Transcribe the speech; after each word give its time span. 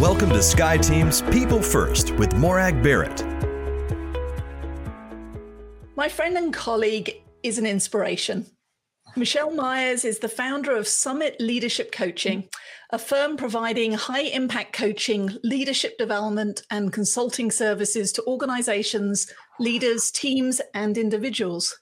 Welcome 0.00 0.28
to 0.28 0.36
SkyeTeam's 0.36 1.22
People 1.22 1.60
First 1.60 2.12
with 2.12 2.32
Morag 2.34 2.84
Barrett. 2.84 3.24
My 5.96 6.08
friend 6.08 6.36
and 6.36 6.54
colleague 6.54 7.20
is 7.42 7.58
an 7.58 7.66
inspiration. 7.66 8.46
Michelle 9.16 9.50
Myers 9.50 10.04
is 10.04 10.20
the 10.20 10.28
founder 10.28 10.76
of 10.76 10.86
Summit 10.86 11.34
Leadership 11.40 11.90
Coaching, 11.90 12.48
a 12.90 12.98
firm 12.98 13.36
providing 13.36 13.92
high 13.92 14.22
impact 14.22 14.72
coaching, 14.72 15.36
leadership 15.42 15.98
development, 15.98 16.62
and 16.70 16.92
consulting 16.92 17.50
services 17.50 18.12
to 18.12 18.24
organizations, 18.28 19.26
leaders, 19.58 20.12
teams, 20.12 20.60
and 20.74 20.96
individuals. 20.96 21.76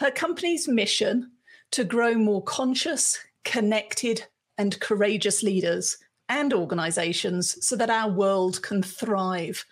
Her 0.00 0.10
company's 0.10 0.66
mission 0.66 1.30
to 1.70 1.84
grow 1.84 2.14
more 2.14 2.42
conscious, 2.42 3.16
connected, 3.44 4.24
and 4.58 4.80
courageous 4.80 5.44
leaders 5.44 5.98
and 6.28 6.52
organizations 6.52 7.56
so 7.66 7.76
that 7.76 7.90
our 7.90 8.10
world 8.10 8.62
can 8.62 8.82
thrive. 8.82 9.64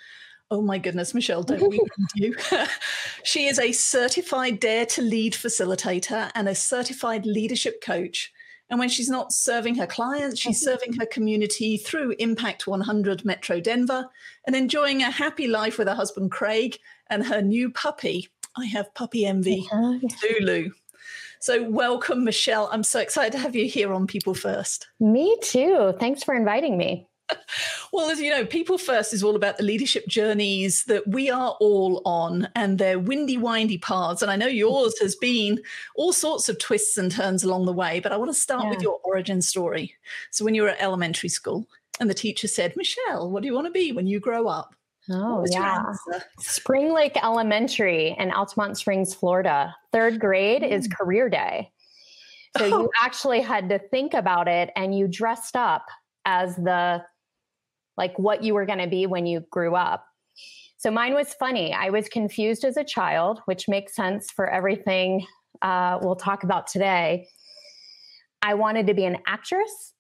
Oh 0.51 0.61
my 0.61 0.79
goodness, 0.79 1.15
Michelle, 1.15 1.43
don't 1.43 1.69
we 1.69 1.81
you? 2.15 2.37
she 3.25 3.47
is 3.47 3.59
a 3.59 3.73
certified 3.73 4.61
Dare 4.61 4.87
to 4.87 5.03
Lead 5.03 5.33
facilitator 5.33 6.31
and 6.35 6.49
a 6.49 6.55
certified 6.55 7.25
leadership 7.27 7.83
coach. 7.83 8.33
And 8.69 8.79
when 8.79 8.89
she's 8.89 9.11
not 9.11 9.33
serving 9.35 9.75
her 9.75 9.87
clients, 9.87 10.41
she's 10.41 10.63
serving 10.63 10.95
her 10.95 11.05
community 11.05 11.77
through 11.77 12.15
Impact 12.19 12.67
100 12.67 13.23
Metro 13.23 13.61
Denver 13.61 14.09
and 14.47 14.57
enjoying 14.57 15.03
a 15.03 15.11
happy 15.11 15.47
life 15.47 15.77
with 15.77 15.89
her 15.89 15.95
husband, 15.95 16.31
Craig, 16.31 16.79
and 17.11 17.27
her 17.27 17.43
new 17.43 17.71
puppy. 17.71 18.29
I 18.57 18.65
have 18.67 18.95
puppy 18.95 19.27
envy, 19.27 19.67
Lulu. 20.41 20.71
So, 21.43 21.69
welcome, 21.69 22.23
Michelle. 22.23 22.69
I'm 22.71 22.85
so 22.85 23.01
excited 23.01 23.33
to 23.33 23.39
have 23.39 23.57
you 23.57 23.67
here 23.67 23.93
on 23.93 24.07
People 24.07 24.33
First. 24.33 24.87
Me 25.01 25.37
too. 25.43 25.93
Thanks 25.99 26.23
for 26.23 26.37
inviting 26.37 26.79
me. 26.79 27.09
Well, 27.93 28.09
as 28.09 28.21
you 28.21 28.31
know, 28.31 28.47
People 28.47 28.79
First 28.79 29.13
is 29.13 29.23
all 29.23 29.37
about 29.37 29.59
the 29.59 29.65
leadership 29.65 30.07
journeys 30.07 30.85
that 30.85 31.07
we 31.07 31.29
are 31.29 31.57
all 31.61 32.01
on 32.07 32.49
and 32.55 32.79
their 32.79 32.99
windy, 32.99 33.37
windy 33.37 33.77
paths. 33.77 34.23
And 34.23 34.31
I 34.31 34.37
know 34.37 34.47
yours 34.47 34.99
has 35.01 35.15
been 35.15 35.61
all 35.95 36.15
sorts 36.15 36.49
of 36.49 36.59
twists 36.59 36.97
and 36.97 37.13
turns 37.13 37.45
along 37.45 37.67
the 37.67 37.73
way, 37.73 38.01
but 38.01 38.13
I 38.13 38.17
want 38.17 38.31
to 38.31 38.35
start 38.35 38.65
yeah. 38.65 38.71
with 38.71 38.81
your 38.81 38.99
origin 39.05 39.43
story. 39.43 39.95
So, 40.31 40.43
when 40.43 40.55
you 40.55 40.63
were 40.63 40.71
at 40.71 40.81
elementary 40.81 41.29
school 41.29 41.67
and 42.01 42.09
the 42.09 42.15
teacher 42.15 42.49
said, 42.49 42.77
Michelle, 42.77 43.31
what 43.31 43.43
do 43.43 43.47
you 43.47 43.55
want 43.55 43.67
to 43.67 43.73
be 43.73 43.93
when 43.93 44.07
you 44.07 44.21
grow 44.21 44.47
up? 44.47 44.75
Oh, 45.11 45.45
yeah. 45.51 45.83
Spring 46.39 46.93
Lake 46.93 47.17
Elementary 47.23 48.15
in 48.19 48.31
Altamonte 48.31 48.77
Springs, 48.77 49.15
Florida. 49.15 49.75
Third 49.93 50.21
grade 50.21 50.63
mm. 50.63 50.71
is 50.71 50.89
career 50.89 51.29
day. 51.29 51.71
So 52.57 52.67
you 52.67 52.91
actually 53.03 53.41
had 53.41 53.69
to 53.71 53.79
think 53.79 54.15
about 54.15 54.47
it 54.47 54.71
and 54.77 54.97
you 54.97 55.09
dressed 55.09 55.57
up 55.57 55.87
as 56.25 56.55
the 56.57 57.03
like 57.97 58.19
what 58.19 58.43
you 58.43 58.55
were 58.55 58.65
going 58.65 58.79
to 58.79 58.87
be 58.87 59.07
when 59.07 59.27
you 59.27 59.45
grew 59.51 59.75
up. 59.75 60.07
So 60.79 60.91
mine 60.91 61.15
was 61.15 61.35
funny. 61.35 61.75
I 61.75 61.91
was 61.91 62.09
confused 62.09 62.65
as 62.65 62.77
a 62.77 62.85
child, 62.85 63.41
which 63.45 63.69
makes 63.69 63.95
sense 63.95 64.31
for 64.31 64.49
everything 64.49 65.27
uh, 65.63 65.99
we'll 66.03 66.17
talk 66.17 66.43
about 66.45 66.67
today. 66.67 67.29
I 68.43 68.55
wanted 68.55 68.89
to 68.89 68.95
be 68.95 69.05
an 69.05 69.19
actress 69.27 69.93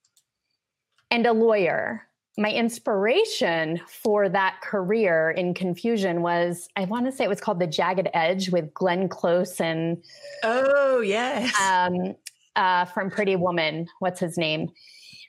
and 1.11 1.25
a 1.25 1.33
lawyer 1.33 2.03
my 2.39 2.51
inspiration 2.51 3.81
for 3.87 4.29
that 4.29 4.61
career 4.63 5.31
in 5.31 5.53
confusion 5.53 6.23
was 6.23 6.69
I 6.77 6.85
want 6.87 7.07
to 7.07 7.13
say 7.13 7.25
it 7.25 7.29
was 7.29 7.41
called 7.41 7.61
The 7.61 7.67
Jagged 7.67 8.09
Edge 8.15 8.51
with 8.51 8.73
Glenn 8.73 9.09
Close 9.09 9.61
and 9.61 10.03
oh 10.43 11.01
yes 11.01 11.55
um, 11.61 12.15
uh, 12.57 12.87
from 12.87 13.11
Pretty 13.11 13.37
Woman. 13.37 13.87
What's 13.99 14.21
his 14.21 14.39
name? 14.39 14.71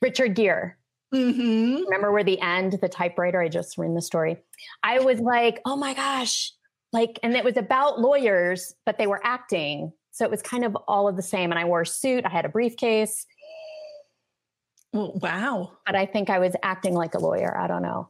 Richard 0.01 0.35
Gere. 0.35 0.75
Mm-hmm. 1.13 1.83
Remember 1.83 2.11
where 2.11 2.23
the 2.23 2.41
end, 2.41 2.79
the 2.81 2.89
typewriter? 2.89 3.39
I 3.39 3.47
just 3.47 3.77
read 3.77 3.95
the 3.95 4.01
story. 4.01 4.37
I 4.81 4.99
was 4.99 5.19
like, 5.19 5.61
oh 5.63 5.75
my 5.75 5.93
gosh, 5.93 6.51
like, 6.91 7.19
and 7.21 7.35
it 7.35 7.43
was 7.43 7.57
about 7.57 7.99
lawyers, 7.99 8.73
but 8.85 8.97
they 8.97 9.07
were 9.07 9.21
acting, 9.23 9.91
so 10.11 10.25
it 10.25 10.31
was 10.31 10.41
kind 10.41 10.65
of 10.65 10.75
all 10.87 11.07
of 11.07 11.15
the 11.15 11.21
same. 11.21 11.51
And 11.51 11.59
I 11.59 11.65
wore 11.65 11.81
a 11.81 11.85
suit. 11.85 12.25
I 12.25 12.29
had 12.29 12.45
a 12.45 12.49
briefcase 12.49 13.25
wow. 14.93 15.71
But 15.85 15.95
I 15.95 16.05
think 16.05 16.29
I 16.29 16.39
was 16.39 16.55
acting 16.63 16.93
like 16.93 17.15
a 17.15 17.19
lawyer. 17.19 17.57
I 17.57 17.67
don't 17.67 17.81
know. 17.81 18.09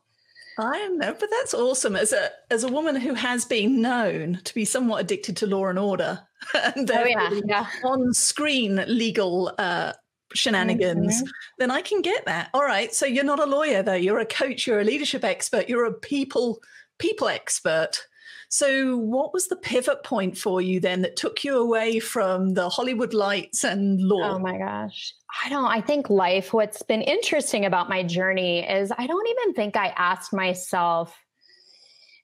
I 0.58 0.88
know, 0.90 1.16
but 1.20 1.30
that's 1.32 1.54
awesome. 1.54 1.96
As 1.96 2.14
a 2.14 2.30
as 2.52 2.64
a 2.64 2.68
woman 2.68 2.96
who 2.96 3.16
has 3.16 3.44
been 3.44 3.82
known 3.82 4.40
to 4.44 4.54
be 4.54 4.66
somewhat 4.66 5.02
addicted 5.02 5.36
to 5.38 5.48
law 5.48 5.66
and 5.66 5.80
order, 5.80 6.20
and 6.76 6.90
oh, 6.92 7.06
yeah, 7.06 7.30
yeah. 7.46 7.68
on 7.84 8.14
screen 8.14 8.84
legal 8.88 9.52
uh, 9.58 9.94
shenanigans, 10.34 11.18
mm-hmm. 11.18 11.32
then 11.58 11.72
I 11.72 11.82
can 11.82 12.02
get 12.02 12.26
that. 12.26 12.50
All 12.54 12.62
right, 12.64 12.94
so 12.94 13.08
you're 13.08 13.24
not 13.24 13.40
a 13.40 13.46
lawyer 13.46 13.82
though. 13.82 13.94
You're 13.94 14.20
a 14.20 14.26
coach. 14.26 14.68
You're 14.68 14.82
a 14.82 14.86
leadership 14.86 15.24
expert. 15.24 15.70
You're 15.70 15.86
a 15.86 15.94
people 15.94 16.62
people 17.00 17.28
expert. 17.28 18.06
So, 18.54 18.98
what 18.98 19.34
was 19.34 19.48
the 19.48 19.56
pivot 19.56 20.04
point 20.04 20.38
for 20.38 20.62
you 20.62 20.80
then 20.80 21.02
that 21.02 21.16
took 21.16 21.44
you 21.44 21.58
away 21.58 21.98
from 21.98 22.54
the 22.54 22.70
Hollywood 22.70 23.12
lights 23.12 23.64
and 23.64 24.00
law? 24.00 24.36
Oh 24.36 24.38
my 24.38 24.60
gosh. 24.60 25.12
I 25.44 25.50
don't, 25.50 25.66
I 25.66 25.82
think 25.82 26.12
life, 26.12 26.54
what's 26.54 26.84
been 26.84 27.02
interesting 27.02 27.66
about 27.66 27.90
my 27.90 28.04
journey 28.04 28.60
is 28.60 28.92
I 28.96 29.08
don't 29.08 29.28
even 29.28 29.56
think 29.56 29.76
I 29.76 29.88
asked 29.98 30.34
myself 30.34 31.20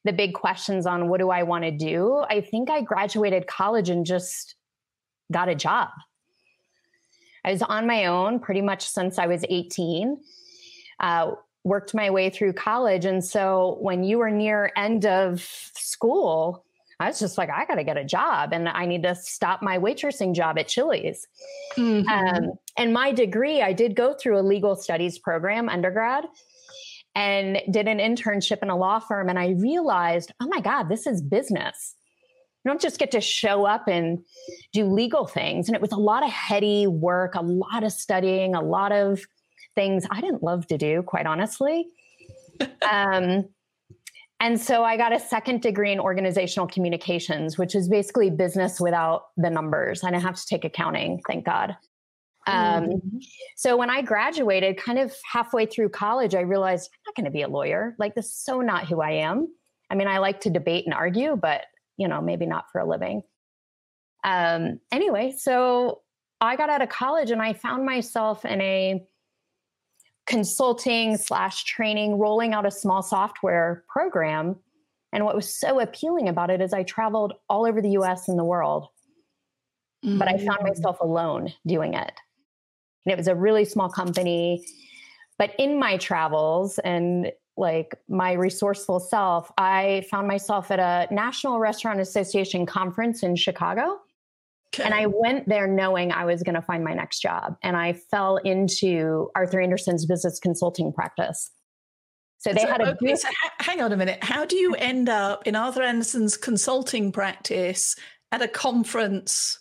the 0.05 0.13
big 0.13 0.35
questions 0.35 0.85
on 0.85 1.09
what 1.09 1.19
do 1.19 1.31
I 1.31 1.41
want 1.41 1.63
to 1.63 1.71
do. 1.71 2.23
I 2.29 2.41
think 2.41 2.69
I 2.69 2.81
graduated 2.81 3.47
college 3.47 3.89
and 3.89 4.05
just 4.05 4.53
got 5.31 5.49
a 5.49 5.55
job. 5.55 5.89
I 7.43 7.53
was 7.53 7.63
on 7.63 7.87
my 7.87 8.05
own 8.05 8.39
pretty 8.39 8.61
much 8.61 8.87
since 8.87 9.17
I 9.17 9.25
was 9.25 9.43
18. 9.49 10.19
Uh, 10.99 11.31
worked 11.63 11.93
my 11.93 12.09
way 12.09 12.29
through 12.29 12.53
college. 12.53 13.05
And 13.05 13.23
so 13.23 13.77
when 13.81 14.03
you 14.03 14.19
were 14.19 14.31
near 14.31 14.71
end 14.75 15.05
of 15.05 15.41
school, 15.73 16.63
I 17.01 17.07
was 17.07 17.19
just 17.19 17.37
like, 17.37 17.49
I 17.49 17.65
got 17.65 17.75
to 17.75 17.83
get 17.83 17.95
a 17.95 18.03
job 18.03 18.51
and 18.51 18.67
I 18.67 18.85
need 18.85 19.03
to 19.03 19.15
stop 19.15 19.61
my 19.61 19.77
waitressing 19.77 20.35
job 20.35 20.59
at 20.59 20.67
Chili's. 20.67 21.27
Mm-hmm. 21.77 22.09
Um, 22.09 22.51
and 22.75 22.93
my 22.93 23.13
degree, 23.13 23.61
I 23.61 23.71
did 23.71 23.95
go 23.95 24.13
through 24.13 24.37
a 24.37 24.43
legal 24.43 24.75
studies 24.75 25.17
program, 25.17 25.69
undergrad, 25.69 26.25
and 27.15 27.61
did 27.71 27.87
an 27.87 27.99
internship 27.99 28.59
in 28.61 28.69
a 28.69 28.77
law 28.77 28.99
firm. 28.99 29.29
And 29.29 29.39
I 29.39 29.49
realized, 29.51 30.33
oh 30.41 30.47
my 30.47 30.59
God, 30.59 30.89
this 30.89 31.07
is 31.07 31.21
business. 31.21 31.95
You 32.63 32.71
don't 32.71 32.81
just 32.81 32.99
get 32.99 33.11
to 33.11 33.21
show 33.21 33.65
up 33.65 33.87
and 33.87 34.19
do 34.73 34.83
legal 34.85 35.25
things. 35.25 35.69
And 35.69 35.75
it 35.75 35.81
was 35.81 35.93
a 35.93 35.97
lot 35.97 36.23
of 36.23 36.29
heady 36.29 36.85
work, 36.85 37.35
a 37.35 37.41
lot 37.41 37.85
of 37.85 37.93
studying, 37.93 38.55
a 38.55 38.61
lot 38.61 38.91
of 38.91 39.25
things 39.79 40.05
I 40.11 40.19
didn't 40.19 40.43
love 40.43 40.67
to 40.67 40.77
do, 40.77 41.03
quite 41.03 41.25
honestly. 41.25 41.87
um, 42.91 43.47
and 44.41 44.59
so 44.59 44.83
I 44.83 44.97
got 44.97 45.13
a 45.13 45.19
second 45.19 45.61
degree 45.61 45.93
in 45.93 46.01
organizational 46.01 46.67
communications, 46.67 47.57
which 47.57 47.75
is 47.75 47.87
basically 47.87 48.29
business 48.29 48.81
without 48.81 49.27
the 49.37 49.49
numbers. 49.49 50.03
I 50.03 50.11
didn't 50.11 50.23
have 50.23 50.35
to 50.35 50.45
take 50.45 50.65
accounting, 50.65 51.21
thank 51.25 51.45
God. 51.45 51.77
Um, 52.45 52.83
mm-hmm. 52.83 53.17
So 53.55 53.77
when 53.77 53.89
I 53.89 54.01
graduated, 54.01 54.75
kind 54.75 54.99
of 54.99 55.13
halfway 55.31 55.65
through 55.65 55.89
college, 55.89 56.35
I 56.35 56.41
realized 56.41 56.89
I'm 56.93 56.99
not 57.07 57.15
going 57.15 57.25
to 57.25 57.31
be 57.31 57.43
a 57.43 57.47
lawyer. 57.47 57.95
Like, 57.99 58.15
this 58.15 58.25
is 58.25 58.35
so 58.35 58.59
not 58.59 58.87
who 58.87 59.01
I 59.01 59.11
am. 59.11 59.47
I 59.89 59.95
mean, 59.95 60.09
I 60.09 60.17
like 60.17 60.41
to 60.41 60.49
debate 60.49 60.83
and 60.85 60.93
argue, 60.93 61.37
but, 61.37 61.61
you 61.95 62.09
know, 62.09 62.21
maybe 62.21 62.45
not 62.45 62.65
for 62.71 62.79
a 62.79 62.85
living. 62.85 63.23
Um, 64.25 64.81
anyway, 64.91 65.33
so 65.37 66.01
I 66.41 66.57
got 66.57 66.69
out 66.69 66.81
of 66.81 66.89
college 66.89 67.31
and 67.31 67.41
I 67.41 67.53
found 67.53 67.85
myself 67.85 68.43
in 68.43 68.59
a 68.59 69.05
consulting 70.29 71.17
slash 71.17 71.63
training, 71.65 72.19
rolling 72.19 72.53
out 72.53 72.65
a 72.65 72.71
small 72.71 73.01
software 73.01 73.83
program. 73.89 74.55
And 75.11 75.25
what 75.25 75.35
was 75.35 75.53
so 75.53 75.79
appealing 75.79 76.29
about 76.29 76.51
it 76.51 76.61
is 76.61 76.71
I 76.71 76.83
traveled 76.83 77.33
all 77.49 77.65
over 77.65 77.81
the 77.81 77.89
US 77.97 78.29
and 78.29 78.37
the 78.37 78.43
world, 78.45 78.87
mm-hmm. 80.05 80.19
but 80.19 80.27
I 80.27 80.37
found 80.37 80.59
mm. 80.59 80.67
myself 80.67 80.99
alone 81.01 81.51
doing 81.65 81.95
it. 81.95 82.13
And 83.05 83.11
it 83.13 83.17
was 83.17 83.27
a 83.27 83.35
really 83.35 83.65
small 83.65 83.89
company. 83.89 84.63
But 85.39 85.51
in 85.57 85.79
my 85.79 85.97
travels 85.97 86.77
and 86.79 87.31
like 87.57 87.95
my 88.07 88.33
resourceful 88.33 88.99
self, 88.99 89.51
I 89.57 90.05
found 90.11 90.27
myself 90.27 90.69
at 90.69 90.79
a 90.79 91.11
National 91.13 91.59
Restaurant 91.59 91.99
Association 91.99 92.67
conference 92.67 93.23
in 93.23 93.35
Chicago. 93.35 93.99
Okay. 94.73 94.83
And 94.83 94.93
I 94.93 95.07
went 95.07 95.47
there 95.49 95.67
knowing 95.67 96.11
I 96.11 96.25
was 96.25 96.43
going 96.43 96.55
to 96.55 96.61
find 96.61 96.83
my 96.83 96.93
next 96.93 97.21
job. 97.21 97.55
And 97.63 97.75
I 97.75 97.93
fell 97.93 98.37
into 98.37 99.29
Arthur 99.35 99.61
Andersen's 99.61 100.05
business 100.05 100.39
consulting 100.39 100.93
practice. 100.93 101.49
So 102.37 102.53
they 102.53 102.61
so, 102.61 102.67
had 102.67 102.81
a 102.81 102.91
okay, 102.91 103.15
so 103.15 103.27
hang 103.59 103.81
on 103.81 103.91
a 103.91 103.97
minute. 103.97 104.23
How 104.23 104.45
do 104.45 104.55
you 104.55 104.75
end 104.75 105.09
up 105.09 105.45
in 105.45 105.55
Arthur 105.55 105.81
Andersen's 105.81 106.37
consulting 106.37 107.11
practice 107.11 107.95
at 108.31 108.41
a 108.41 108.47
conference 108.47 109.59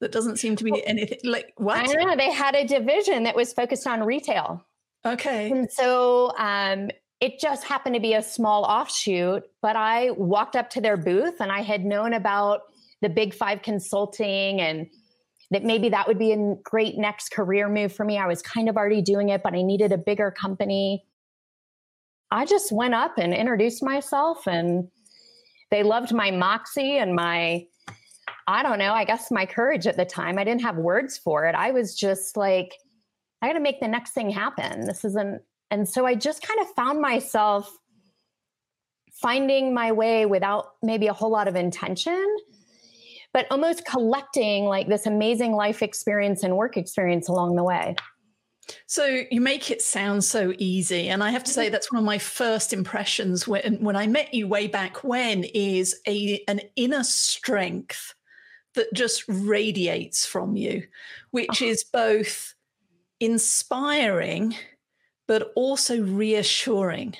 that 0.00 0.12
doesn't 0.12 0.38
seem 0.38 0.56
to 0.56 0.64
be 0.64 0.86
anything 0.86 1.18
like 1.24 1.52
what? 1.56 1.76
I 1.76 1.84
don't 1.84 2.08
know. 2.08 2.16
They 2.16 2.32
had 2.32 2.54
a 2.54 2.66
division 2.66 3.24
that 3.24 3.36
was 3.36 3.52
focused 3.52 3.86
on 3.86 4.02
retail. 4.02 4.64
Okay. 5.04 5.50
And 5.50 5.70
so 5.70 6.32
um, 6.38 6.88
it 7.20 7.38
just 7.38 7.64
happened 7.64 7.94
to 7.96 8.00
be 8.00 8.14
a 8.14 8.22
small 8.22 8.64
offshoot, 8.64 9.42
but 9.60 9.76
I 9.76 10.10
walked 10.12 10.56
up 10.56 10.70
to 10.70 10.80
their 10.80 10.96
booth 10.96 11.40
and 11.40 11.52
I 11.52 11.60
had 11.60 11.84
known 11.84 12.14
about 12.14 12.62
the 13.02 13.08
big 13.08 13.34
five 13.34 13.62
consulting 13.62 14.60
and 14.60 14.88
that 15.50 15.64
maybe 15.64 15.88
that 15.88 16.06
would 16.06 16.18
be 16.18 16.32
a 16.32 16.54
great 16.62 16.96
next 16.96 17.30
career 17.30 17.68
move 17.68 17.92
for 17.92 18.04
me. 18.04 18.18
I 18.18 18.26
was 18.26 18.40
kind 18.40 18.68
of 18.68 18.76
already 18.76 19.02
doing 19.02 19.30
it, 19.30 19.42
but 19.42 19.54
I 19.54 19.62
needed 19.62 19.90
a 19.92 19.98
bigger 19.98 20.30
company. 20.30 21.04
I 22.30 22.46
just 22.46 22.70
went 22.70 22.94
up 22.94 23.18
and 23.18 23.34
introduced 23.34 23.82
myself, 23.82 24.46
and 24.46 24.88
they 25.72 25.82
loved 25.82 26.14
my 26.14 26.30
moxie 26.30 26.98
and 26.98 27.16
my, 27.16 27.66
I 28.46 28.62
don't 28.62 28.78
know, 28.78 28.92
I 28.92 29.04
guess 29.04 29.32
my 29.32 29.46
courage 29.46 29.88
at 29.88 29.96
the 29.96 30.04
time. 30.04 30.38
I 30.38 30.44
didn't 30.44 30.62
have 30.62 30.76
words 30.76 31.18
for 31.18 31.46
it. 31.46 31.56
I 31.56 31.72
was 31.72 31.96
just 31.96 32.36
like, 32.36 32.72
I 33.42 33.48
got 33.48 33.54
to 33.54 33.60
make 33.60 33.80
the 33.80 33.88
next 33.88 34.12
thing 34.12 34.30
happen. 34.30 34.86
This 34.86 35.04
isn't, 35.04 35.42
and 35.72 35.88
so 35.88 36.06
I 36.06 36.14
just 36.14 36.46
kind 36.46 36.60
of 36.60 36.68
found 36.74 37.00
myself 37.00 37.76
finding 39.20 39.74
my 39.74 39.90
way 39.90 40.26
without 40.26 40.74
maybe 40.82 41.08
a 41.08 41.12
whole 41.12 41.30
lot 41.30 41.48
of 41.48 41.56
intention 41.56 42.36
but 43.32 43.46
almost 43.50 43.84
collecting 43.84 44.64
like 44.64 44.88
this 44.88 45.06
amazing 45.06 45.52
life 45.52 45.82
experience 45.82 46.42
and 46.42 46.56
work 46.56 46.76
experience 46.76 47.28
along 47.28 47.56
the 47.56 47.64
way. 47.64 47.94
So 48.86 49.22
you 49.30 49.40
make 49.40 49.70
it 49.70 49.82
sound 49.82 50.24
so 50.24 50.52
easy. 50.58 51.08
And 51.08 51.22
I 51.22 51.30
have 51.30 51.44
to 51.44 51.50
say 51.50 51.66
mm-hmm. 51.66 51.72
that's 51.72 51.92
one 51.92 51.98
of 51.98 52.04
my 52.04 52.18
first 52.18 52.72
impressions 52.72 53.46
when 53.46 53.82
when 53.82 53.96
I 53.96 54.06
met 54.06 54.32
you 54.34 54.46
way 54.46 54.66
back 54.66 55.02
when 55.02 55.44
is 55.44 56.00
a 56.06 56.42
an 56.48 56.60
inner 56.76 57.04
strength 57.04 58.14
that 58.74 58.92
just 58.94 59.24
radiates 59.28 60.24
from 60.24 60.56
you, 60.56 60.84
which 61.30 61.62
uh-huh. 61.62 61.64
is 61.64 61.84
both 61.84 62.54
inspiring 63.18 64.54
but 65.26 65.52
also 65.54 66.00
reassuring. 66.00 67.16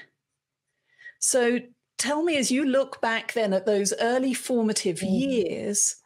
So 1.21 1.61
tell 2.01 2.23
me 2.23 2.37
as 2.37 2.51
you 2.51 2.65
look 2.65 3.01
back 3.01 3.35
then 3.35 3.53
at 3.53 3.67
those 3.67 3.93
early 4.01 4.35
formative 4.35 5.01
mm. 5.01 5.21
years, 5.21 5.97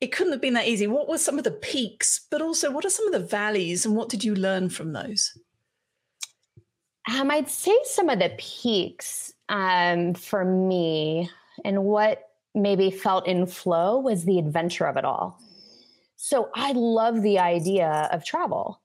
it 0.00 0.12
couldn't 0.12 0.32
have 0.32 0.40
been 0.40 0.54
that 0.54 0.66
easy. 0.66 0.86
What 0.86 1.08
were 1.08 1.18
some 1.18 1.38
of 1.38 1.44
the 1.44 1.50
peaks, 1.50 2.26
but 2.30 2.42
also 2.42 2.70
what 2.70 2.84
are 2.84 2.90
some 2.90 3.06
of 3.06 3.12
the 3.12 3.26
valleys 3.26 3.84
and 3.84 3.94
what 3.94 4.08
did 4.08 4.24
you 4.24 4.34
learn 4.34 4.70
from 4.70 4.92
those? 4.92 5.38
Um, 7.08 7.30
I'd 7.30 7.50
say 7.50 7.76
some 7.84 8.08
of 8.08 8.18
the 8.18 8.32
peaks 8.38 9.32
um, 9.48 10.14
for 10.14 10.44
me 10.44 11.30
and 11.64 11.84
what 11.84 12.30
maybe 12.54 12.90
felt 12.90 13.26
in 13.26 13.46
flow 13.46 13.98
was 13.98 14.24
the 14.24 14.38
adventure 14.38 14.86
of 14.86 14.96
it 14.96 15.04
all. 15.04 15.38
So 16.16 16.50
I 16.54 16.72
love 16.72 17.22
the 17.22 17.38
idea 17.38 18.08
of 18.12 18.24
travel. 18.24 18.79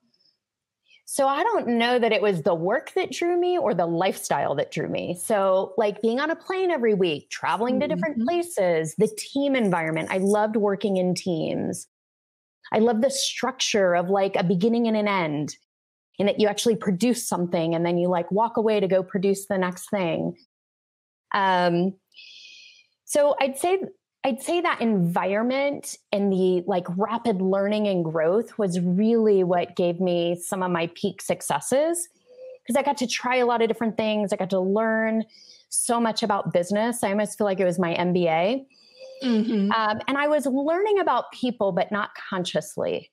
So 1.08 1.28
I 1.28 1.44
don't 1.44 1.68
know 1.68 2.00
that 2.00 2.12
it 2.12 2.22
was 2.22 2.42
the 2.42 2.56
work 2.56 2.92
that 2.96 3.12
drew 3.12 3.40
me 3.40 3.60
or 3.60 3.76
the 3.76 3.86
lifestyle 3.86 4.56
that 4.56 4.72
drew 4.72 4.90
me. 4.90 5.16
So, 5.24 5.74
like 5.78 6.02
being 6.02 6.20
on 6.20 6.32
a 6.32 6.36
plane 6.36 6.72
every 6.72 6.96
week, 6.96 7.30
traveling 7.30 7.80
to 7.80 7.88
different 7.88 8.18
mm-hmm. 8.18 8.28
places, 8.28 8.96
the 8.98 9.08
team 9.16 9.56
environment. 9.56 10.10
I 10.12 10.18
loved 10.18 10.56
working 10.56 10.98
in 10.98 11.14
teams. 11.14 11.88
I 12.74 12.80
love 12.80 13.02
the 13.02 13.12
structure 13.12 13.96
of 13.96 14.10
like 14.10 14.36
a 14.36 14.44
beginning 14.44 14.88
and 14.88 14.98
an 14.98 15.08
end, 15.08 15.56
and 16.18 16.28
that 16.28 16.40
you 16.40 16.48
actually 16.48 16.76
produce 16.76 17.28
something 17.28 17.76
and 17.76 17.86
then 17.86 18.00
you 18.00 18.08
like 18.08 18.32
walk 18.32 18.58
away 18.58 18.80
to 18.80 18.88
go 18.88 19.04
produce 19.04 19.46
the 19.46 19.60
next 19.60 19.92
thing. 19.92 20.36
Um, 21.36 21.94
so 23.04 23.36
I'd 23.40 23.60
say 23.60 23.80
I'd 24.26 24.42
say 24.42 24.60
that 24.60 24.82
environment 24.82 25.98
and 26.12 26.34
the 26.34 26.64
like 26.66 26.88
rapid 26.98 27.42
learning 27.42 27.88
and 27.88 28.04
growth 28.04 28.58
was 28.58 28.80
really 28.80 29.44
what 29.44 29.76
gave 29.76 30.00
me 30.00 30.36
some 30.36 30.64
of 30.64 30.72
my 30.72 30.88
peak 30.96 31.22
successes 31.22 32.10
because 32.64 32.76
I 32.76 32.82
got 32.82 32.98
to 32.98 33.08
try 33.08 33.36
a 33.36 33.46
lot 33.46 33.62
of 33.62 33.68
different 33.68 33.98
things. 33.98 34.34
I 34.34 34.38
got 34.38 34.50
to 34.50 34.60
learn 34.60 35.26
so 35.70 36.02
much 36.02 36.24
about 36.24 36.52
business. 36.52 37.04
I 37.04 37.12
almost 37.12 37.38
feel 37.38 37.46
like 37.46 37.60
it 37.60 37.66
was 37.66 37.78
my 37.78 37.94
MBA. 37.94 38.66
Mm-hmm. 39.24 39.72
Um, 39.72 40.02
and 40.08 40.18
I 40.18 40.28
was 40.28 40.48
learning 40.48 40.98
about 40.98 41.32
people, 41.32 41.72
but 41.72 41.92
not 41.92 42.10
consciously, 42.16 43.12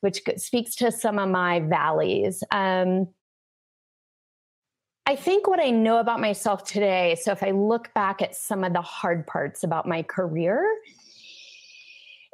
which 0.00 0.22
speaks 0.38 0.74
to 0.76 0.90
some 0.90 1.20
of 1.20 1.28
my 1.28 1.60
valleys. 1.60 2.42
Um, 2.50 3.06
I 5.08 5.14
think 5.14 5.46
what 5.46 5.60
I 5.60 5.70
know 5.70 5.98
about 5.98 6.20
myself 6.20 6.64
today, 6.64 7.16
so 7.20 7.30
if 7.30 7.42
I 7.44 7.52
look 7.52 7.94
back 7.94 8.22
at 8.22 8.34
some 8.34 8.64
of 8.64 8.72
the 8.72 8.82
hard 8.82 9.24
parts 9.24 9.62
about 9.62 9.86
my 9.86 10.02
career, 10.02 10.68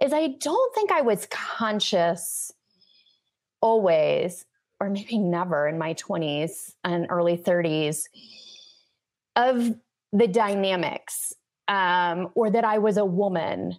is 0.01 0.13
I 0.13 0.29
don't 0.29 0.75
think 0.75 0.91
I 0.91 1.03
was 1.03 1.27
conscious 1.31 2.51
always, 3.61 4.47
or 4.81 4.89
maybe 4.89 5.19
never 5.19 5.69
in 5.69 5.79
my 5.79 5.93
20s 5.95 6.73
and 6.83 7.07
early 7.11 7.37
30s, 7.37 8.05
of 9.37 9.75
the 10.15 10.27
dynamics, 10.27 11.35
um, 11.69 12.31
or 12.35 12.51
that 12.51 12.65
I 12.65 12.79
was 12.79 12.97
a 12.97 13.05
woman, 13.05 13.77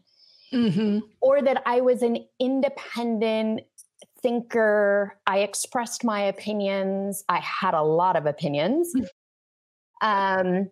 mm-hmm. 0.54 1.00
or 1.19 1.42
that 1.42 1.63
I 1.66 1.81
was 1.81 2.04
an 2.04 2.25
independent 2.40 3.62
thinker. 4.24 5.16
I 5.28 5.40
expressed 5.40 6.04
my 6.04 6.22
opinions. 6.22 7.24
I 7.30 7.40
had 7.40 7.75
a 7.75 7.84
lot 7.84 8.16
of 8.16 8.25
opinions. 8.25 8.92
Hmm. 8.96 9.04
Um, 10.02 10.70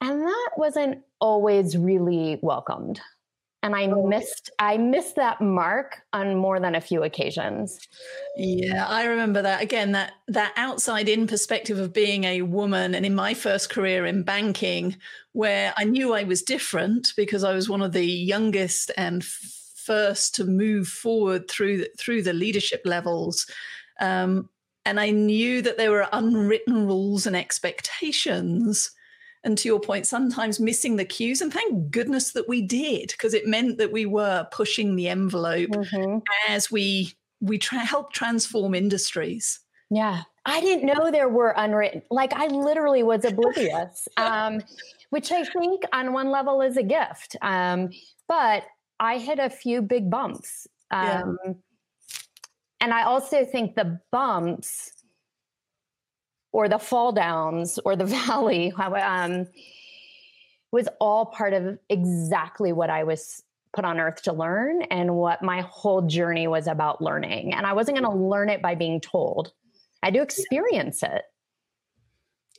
and 0.00 0.22
that 0.22 0.50
wasn't 0.56 1.02
always 1.20 1.76
really 1.76 2.38
welcomed. 2.42 3.00
And 3.62 3.76
I 3.76 3.84
oh. 3.86 4.06
missed 4.06 4.48
I 4.58 4.78
missed 4.78 5.16
that 5.16 5.42
mark 5.42 6.00
on 6.14 6.34
more 6.34 6.58
than 6.58 6.74
a 6.74 6.80
few 6.80 7.02
occasions. 7.02 7.78
Yeah, 8.36 8.86
I 8.88 9.04
remember 9.04 9.42
that 9.42 9.62
again 9.62 9.92
that 9.92 10.12
that 10.28 10.54
outside 10.56 11.10
in 11.10 11.26
perspective 11.26 11.78
of 11.78 11.92
being 11.92 12.24
a 12.24 12.40
woman 12.40 12.94
and 12.94 13.04
in 13.04 13.14
my 13.14 13.34
first 13.34 13.68
career 13.68 14.06
in 14.06 14.22
banking 14.22 14.96
where 15.32 15.74
I 15.76 15.84
knew 15.84 16.14
I 16.14 16.24
was 16.24 16.42
different 16.42 17.12
because 17.18 17.44
I 17.44 17.52
was 17.52 17.68
one 17.68 17.82
of 17.82 17.92
the 17.92 18.06
youngest 18.06 18.90
and 18.96 19.22
first 19.90 20.36
to 20.36 20.44
move 20.44 20.86
forward 20.86 21.50
through 21.50 21.84
through 21.98 22.22
the 22.22 22.32
leadership 22.32 22.82
levels. 22.84 23.44
Um, 23.98 24.48
and 24.86 25.00
I 25.00 25.10
knew 25.10 25.62
that 25.62 25.78
there 25.78 25.90
were 25.90 26.06
unwritten 26.12 26.86
rules 26.86 27.26
and 27.26 27.34
expectations. 27.34 28.92
And 29.42 29.58
to 29.58 29.68
your 29.68 29.80
point, 29.80 30.06
sometimes 30.06 30.60
missing 30.60 30.94
the 30.94 31.04
cues. 31.04 31.40
And 31.40 31.52
thank 31.52 31.90
goodness 31.90 32.32
that 32.32 32.48
we 32.48 32.62
did, 32.62 33.08
because 33.08 33.34
it 33.34 33.48
meant 33.48 33.78
that 33.78 33.90
we 33.90 34.06
were 34.06 34.46
pushing 34.52 34.94
the 34.94 35.08
envelope 35.08 35.70
mm-hmm. 35.70 36.18
as 36.48 36.70
we 36.70 37.14
we 37.40 37.58
tra- 37.58 37.78
help 37.78 38.12
transform 38.12 38.74
industries. 38.74 39.58
Yeah, 39.90 40.22
I 40.44 40.60
didn't 40.60 40.86
know 40.86 41.10
there 41.10 41.28
were 41.28 41.52
unwritten. 41.56 42.02
Like 42.10 42.32
I 42.32 42.46
literally 42.46 43.02
was 43.02 43.24
oblivious, 43.24 44.06
um, 44.16 44.62
which 45.08 45.32
I 45.32 45.42
think 45.44 45.82
on 45.92 46.12
one 46.12 46.30
level 46.30 46.62
is 46.62 46.76
a 46.76 46.84
gift. 46.84 47.34
Um, 47.42 47.90
but 48.28 48.62
I 49.00 49.18
hit 49.18 49.38
a 49.38 49.50
few 49.50 49.82
big 49.82 50.10
bumps. 50.10 50.68
Um, 50.90 51.38
yeah. 51.44 51.52
And 52.82 52.94
I 52.94 53.04
also 53.04 53.44
think 53.44 53.74
the 53.74 54.00
bumps 54.12 54.92
or 56.52 56.68
the 56.68 56.78
fall 56.78 57.12
downs 57.12 57.78
or 57.84 57.96
the 57.96 58.04
valley 58.26 58.72
um, 58.72 59.46
was 60.70 60.88
all 61.00 61.26
part 61.26 61.54
of 61.54 61.78
exactly 61.88 62.72
what 62.72 62.90
I 62.90 63.04
was 63.04 63.42
put 63.72 63.84
on 63.84 64.00
earth 64.00 64.22
to 64.22 64.32
learn 64.32 64.82
and 64.82 65.14
what 65.14 65.42
my 65.42 65.60
whole 65.62 66.02
journey 66.02 66.48
was 66.48 66.66
about 66.66 67.00
learning. 67.00 67.54
And 67.54 67.66
I 67.66 67.72
wasn't 67.72 67.98
going 67.98 68.10
to 68.10 68.18
learn 68.18 68.48
it 68.48 68.62
by 68.62 68.74
being 68.74 69.00
told, 69.00 69.52
I 70.02 70.06
had 70.06 70.14
to 70.14 70.22
experience 70.22 71.02
it. 71.02 71.22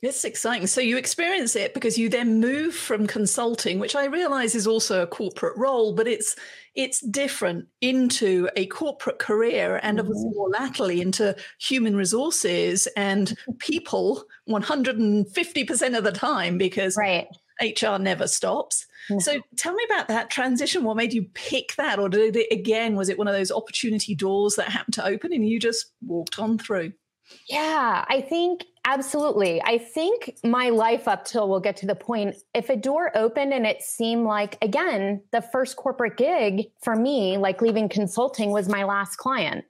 It's 0.02 0.24
exciting. 0.24 0.66
So 0.66 0.80
you 0.80 0.96
experience 0.96 1.54
it 1.54 1.74
because 1.74 1.96
you 1.96 2.08
then 2.08 2.40
move 2.40 2.74
from 2.74 3.06
consulting, 3.06 3.78
which 3.78 3.94
I 3.94 4.06
realize 4.06 4.56
is 4.56 4.66
also 4.66 5.00
a 5.00 5.06
corporate 5.06 5.56
role, 5.56 5.94
but 5.94 6.08
it's 6.08 6.34
it's 6.74 7.00
different 7.00 7.68
into 7.80 8.48
a 8.56 8.66
corporate 8.66 9.20
career 9.20 9.78
and 9.82 9.98
mm-hmm. 9.98 10.12
more 10.12 10.48
latterly 10.48 11.00
into 11.00 11.36
human 11.60 11.94
resources 11.94 12.88
and 12.96 13.36
people 13.58 14.24
150% 14.48 15.98
of 15.98 16.04
the 16.04 16.12
time 16.12 16.58
because 16.58 16.96
right. 16.96 17.28
HR 17.60 17.98
never 17.98 18.26
stops. 18.26 18.86
Mm-hmm. 19.08 19.20
So 19.20 19.40
tell 19.56 19.74
me 19.74 19.84
about 19.84 20.08
that 20.08 20.30
transition. 20.30 20.82
What 20.82 20.96
made 20.96 21.12
you 21.12 21.26
pick 21.34 21.74
that? 21.76 22.00
Or 22.00 22.08
did 22.08 22.36
it 22.36 22.50
again, 22.50 22.96
was 22.96 23.08
it 23.08 23.18
one 23.18 23.28
of 23.28 23.34
those 23.34 23.52
opportunity 23.52 24.14
doors 24.16 24.56
that 24.56 24.70
happened 24.70 24.94
to 24.94 25.06
open 25.06 25.32
and 25.32 25.48
you 25.48 25.60
just 25.60 25.92
walked 26.04 26.40
on 26.40 26.58
through? 26.58 26.92
Yeah, 27.48 28.04
I 28.08 28.20
think 28.20 28.64
absolutely. 28.84 29.62
I 29.62 29.78
think 29.78 30.36
my 30.44 30.70
life 30.70 31.08
up 31.08 31.24
till 31.24 31.48
we'll 31.48 31.60
get 31.60 31.76
to 31.78 31.86
the 31.86 31.94
point, 31.94 32.36
if 32.54 32.68
a 32.68 32.76
door 32.76 33.10
opened 33.16 33.52
and 33.52 33.66
it 33.66 33.82
seemed 33.82 34.24
like, 34.24 34.58
again, 34.62 35.22
the 35.30 35.42
first 35.42 35.76
corporate 35.76 36.16
gig 36.16 36.70
for 36.82 36.96
me, 36.96 37.36
like 37.38 37.62
leaving 37.62 37.88
consulting, 37.88 38.50
was 38.50 38.68
my 38.68 38.84
last 38.84 39.16
client. 39.16 39.64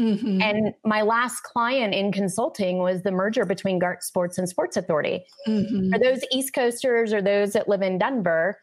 Mm-hmm. 0.00 0.42
And 0.42 0.74
my 0.84 1.02
last 1.02 1.42
client 1.42 1.94
in 1.94 2.10
consulting 2.10 2.78
was 2.78 3.02
the 3.02 3.12
merger 3.12 3.44
between 3.44 3.78
Gart 3.78 4.02
Sports 4.02 4.38
and 4.38 4.48
Sports 4.48 4.76
Authority. 4.76 5.24
Mm-hmm. 5.46 5.92
For 5.92 5.98
those 5.98 6.20
East 6.32 6.52
Coasters 6.52 7.12
or 7.12 7.22
those 7.22 7.52
that 7.52 7.68
live 7.68 7.82
in 7.82 7.98
Denver, 7.98 8.58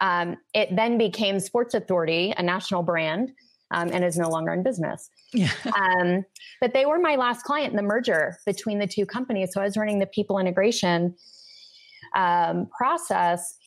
um, 0.00 0.36
it 0.54 0.74
then 0.74 0.98
became 0.98 1.38
Sports 1.40 1.74
Authority, 1.74 2.34
a 2.36 2.42
national 2.42 2.82
brand, 2.82 3.32
um, 3.70 3.90
and 3.92 4.04
is 4.04 4.16
no 4.16 4.28
longer 4.28 4.52
in 4.52 4.62
business. 4.62 5.10
Yeah. 5.32 5.50
Um, 5.76 6.24
but 6.60 6.72
they 6.72 6.86
were 6.86 6.98
my 6.98 7.16
last 7.16 7.42
client 7.42 7.70
in 7.70 7.76
the 7.76 7.82
merger 7.82 8.38
between 8.46 8.78
the 8.78 8.86
two 8.86 9.04
companies. 9.04 9.52
So 9.52 9.60
I 9.60 9.64
was 9.64 9.76
running 9.76 9.98
the 9.98 10.06
people 10.06 10.38
integration 10.38 11.14
um, 12.14 12.68
process 12.76 13.58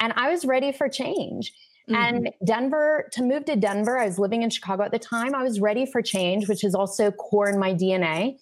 and 0.00 0.12
I 0.16 0.30
was 0.30 0.44
ready 0.44 0.72
for 0.72 0.88
change. 0.88 1.52
Mm-hmm. 1.88 1.94
And 1.94 2.30
Denver, 2.44 3.08
to 3.12 3.22
move 3.22 3.44
to 3.46 3.56
Denver, 3.56 3.98
I 3.98 4.06
was 4.06 4.18
living 4.18 4.42
in 4.42 4.50
Chicago 4.50 4.82
at 4.82 4.92
the 4.92 4.98
time. 4.98 5.34
I 5.34 5.42
was 5.42 5.60
ready 5.60 5.86
for 5.86 6.02
change, 6.02 6.48
which 6.48 6.64
is 6.64 6.74
also 6.74 7.10
core 7.10 7.48
in 7.48 7.58
my 7.58 7.72
DNA. 7.72 8.38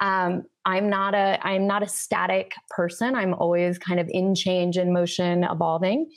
Um, 0.00 0.44
I'm 0.64 0.88
not 0.88 1.14
a 1.14 1.38
I'm 1.42 1.66
not 1.66 1.82
a 1.82 1.88
static 1.88 2.54
person. 2.70 3.14
I'm 3.14 3.34
always 3.34 3.78
kind 3.78 4.00
of 4.00 4.08
in 4.10 4.34
change 4.34 4.78
in 4.78 4.92
motion, 4.92 5.44
evolving. 5.44 6.10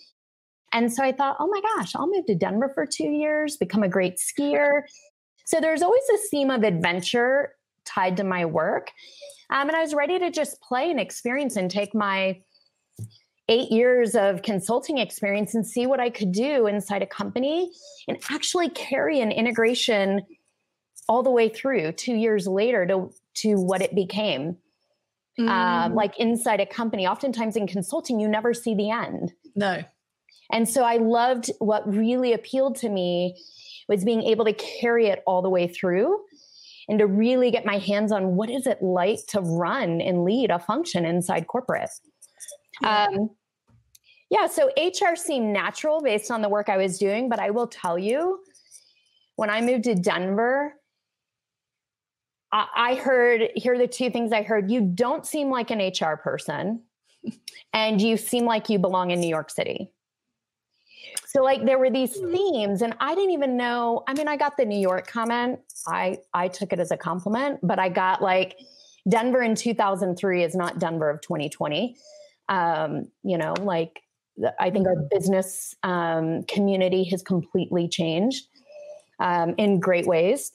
And 0.74 0.92
so 0.92 1.04
I 1.04 1.12
thought, 1.12 1.38
oh 1.40 1.48
my 1.48 1.62
gosh, 1.62 1.96
I'll 1.96 2.08
move 2.08 2.26
to 2.26 2.36
Denver 2.36 2.72
for 2.74 2.86
two 2.86 3.10
years, 3.10 3.58
become 3.58 3.84
a 3.84 3.90
great 3.90 4.18
skier. 4.18 4.82
So 5.46 5.62
there's 5.62 5.82
always 5.82 6.04
a 6.14 6.18
theme 6.30 6.50
of 6.50 6.64
adventure 6.64 7.54
tied 7.86 8.18
to 8.18 8.24
my 8.24 8.46
work. 8.46 8.92
Um, 9.50 9.68
and 9.68 9.76
I 9.76 9.82
was 9.82 9.94
ready 9.94 10.18
to 10.20 10.32
just 10.32 10.62
play 10.62 10.90
and 10.90 11.00
experience 11.00 11.56
and 11.56 11.70
take 11.70 11.94
my 11.94 12.42
eight 13.50 13.72
years 13.72 14.16
of 14.16 14.42
consulting 14.42 14.98
experience 14.98 15.54
and 15.54 15.68
see 15.68 15.86
what 15.86 16.00
I 16.00 16.10
could 16.10 16.32
do 16.32 16.66
inside 16.68 17.02
a 17.02 17.08
company 17.08 17.72
and 18.08 18.18
actually 18.32 18.70
carry 18.70 19.20
an 19.20 19.32
integration 19.32 20.22
all 21.10 21.24
the 21.24 21.30
way 21.30 21.50
through 21.50 21.92
two 21.92 22.16
years 22.16 22.48
later 22.48 22.86
to, 22.86 23.12
to 23.36 23.56
what 23.56 23.82
it 23.82 23.94
became. 23.94 24.58
Um, 25.38 25.48
mm. 25.48 25.50
Um, 25.50 25.96
like 25.96 26.18
inside 26.20 26.62
a 26.62 26.66
company, 26.66 27.06
oftentimes 27.08 27.56
in 27.56 27.68
consulting, 27.68 28.20
you 28.20 28.28
never 28.28 28.54
see 28.54 28.76
the 28.76 28.92
end. 28.92 29.34
No. 29.56 29.84
And 30.54 30.70
so 30.70 30.84
I 30.84 30.98
loved 30.98 31.52
what 31.58 31.92
really 31.92 32.32
appealed 32.32 32.78
to 32.78 32.90
me 32.90 33.36
was 33.90 34.06
being 34.06 34.22
able 34.22 34.46
to 34.46 34.54
carry 34.54 35.08
it 35.08 35.24
all 35.26 35.42
the 35.42 35.50
way 35.50 35.68
through 35.68 36.24
and 36.88 37.00
to 37.00 37.08
really 37.08 37.50
get 37.50 37.66
my 37.66 37.80
hands 37.80 38.12
on 38.12 38.36
what 38.36 38.52
is 38.52 38.68
it 38.68 38.82
like 38.82 39.26
to 39.30 39.42
run 39.42 40.00
and 40.00 40.24
lead 40.24 40.52
a 40.52 40.60
function 40.60 41.06
inside 41.06 41.48
corporate. 41.48 41.90
Yeah. 42.82 43.08
Um, 43.08 43.32
yeah, 44.30 44.48
so 44.48 44.72
HR 44.78 45.16
seemed 45.16 45.52
natural 45.54 46.02
based 46.02 46.30
on 46.30 46.42
the 46.42 46.50
work 46.50 46.70
I 46.70 46.78
was 46.78 46.98
doing, 47.00 47.30
but 47.30 47.40
I 47.40 47.50
will 47.50 47.68
tell 47.68 47.98
you, 47.98 48.40
when 49.36 49.50
I 49.50 49.62
moved 49.62 49.86
to 49.86 49.96
Denver, 49.96 50.76
I, 52.52 52.68
I 52.76 52.96
heard 52.96 53.50
here 53.56 53.74
are 53.74 53.78
the 53.78 53.88
two 53.88 54.10
things 54.12 54.32
I 54.32 54.44
heard. 54.44 54.72
You 54.72 54.82
don't 54.82 55.26
seem 55.26 55.50
like 55.50 55.72
an 55.72 55.80
HR 55.80 56.16
person, 56.16 56.82
and 57.74 58.02
you 58.02 58.18
seem 58.18 58.46
like 58.46 58.70
you 58.70 58.80
belong 58.80 59.12
in 59.12 59.20
New 59.20 59.30
York 59.30 59.50
City. 59.50 59.92
So 61.36 61.42
like 61.42 61.66
there 61.66 61.80
were 61.80 61.90
these 61.90 62.16
hmm. 62.16 62.32
themes 62.32 62.82
and 62.82 62.96
I 63.00 63.16
didn't 63.16 63.32
even 63.32 63.58
know. 63.58 64.04
I 64.08 64.14
mean, 64.14 64.28
I 64.28 64.38
got 64.38 64.56
the 64.56 64.66
New 64.66 64.80
York 64.80 65.08
comment. 65.08 65.60
I 65.88 66.20
I 66.34 66.48
took 66.48 66.72
it 66.72 66.80
as 66.80 66.92
a 66.92 66.98
compliment, 66.98 67.60
but 67.64 67.80
I 67.80 67.90
got 67.90 68.22
like 68.22 68.60
Denver 69.10 69.42
in 69.42 69.56
2003 69.56 70.44
is 70.44 70.56
not 70.56 70.80
Denver 70.80 71.10
of 71.10 71.22
2020. 71.22 71.96
Um, 72.50 73.08
you 73.24 73.38
know, 73.38 73.54
like 73.62 74.02
I 74.60 74.70
think 74.70 74.88
our 74.88 74.96
business 74.96 75.76
um, 75.84 76.44
community 76.44 77.04
has 77.06 77.22
completely 77.22 77.88
changed 77.88 78.48
um, 79.20 79.56
in 79.58 79.80
great 79.80 80.06
ways. 80.06 80.52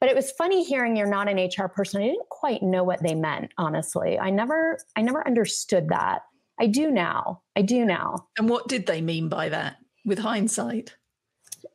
But 0.00 0.10
it 0.10 0.16
was 0.16 0.32
funny 0.32 0.64
hearing 0.64 0.96
you're 0.96 1.06
not 1.06 1.28
an 1.28 1.38
HR 1.38 1.68
person. 1.68 2.02
I 2.02 2.06
didn't 2.06 2.28
quite 2.28 2.62
know 2.62 2.84
what 2.84 3.02
they 3.02 3.14
meant, 3.14 3.52
honestly. 3.56 4.18
I 4.18 4.30
never, 4.30 4.78
I 4.96 5.02
never 5.02 5.26
understood 5.26 5.88
that. 5.88 6.22
I 6.60 6.66
do 6.66 6.90
now. 6.90 7.42
I 7.56 7.62
do 7.62 7.84
now. 7.84 8.26
And 8.36 8.48
what 8.48 8.68
did 8.68 8.86
they 8.86 9.00
mean 9.00 9.28
by 9.28 9.48
that 9.48 9.76
with 10.04 10.18
hindsight? 10.18 10.96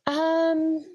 Um, 0.06 0.86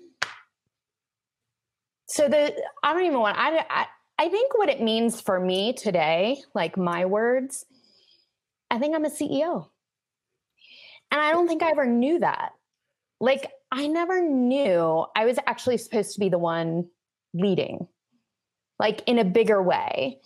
so 2.07 2.29
the, 2.29 2.55
I 2.83 2.93
don't 2.93 3.05
even 3.05 3.21
want, 3.21 3.37
I, 3.39 3.65
I, 3.69 3.87
I 4.19 4.29
think 4.29 4.57
what 4.57 4.69
it 4.69 4.81
means 4.81 5.21
for 5.21 5.41
me 5.41 5.73
today, 5.73 6.37
like 6.55 6.77
my 6.77 7.05
words, 7.05 7.67
I 8.71 8.79
think 8.79 8.95
I'm 8.95 9.05
a 9.05 9.11
CEO. 9.11 9.69
And 11.11 11.21
I 11.21 11.31
don't 11.31 11.47
think 11.47 11.63
I 11.63 11.71
ever 11.71 11.87
knew 11.87 12.19
that. 12.21 12.53
Like, 13.21 13.51
I 13.71 13.87
never 13.87 14.21
knew 14.21 15.05
I 15.17 15.25
was 15.25 15.39
actually 15.47 15.79
supposed 15.79 16.15
to 16.15 16.21
be 16.21 16.29
the 16.29 16.39
one 16.39 16.89
leading, 17.33 17.89
like 18.79 19.03
in 19.07 19.19
a 19.19 19.25
bigger 19.25 19.63
way. 19.63 20.19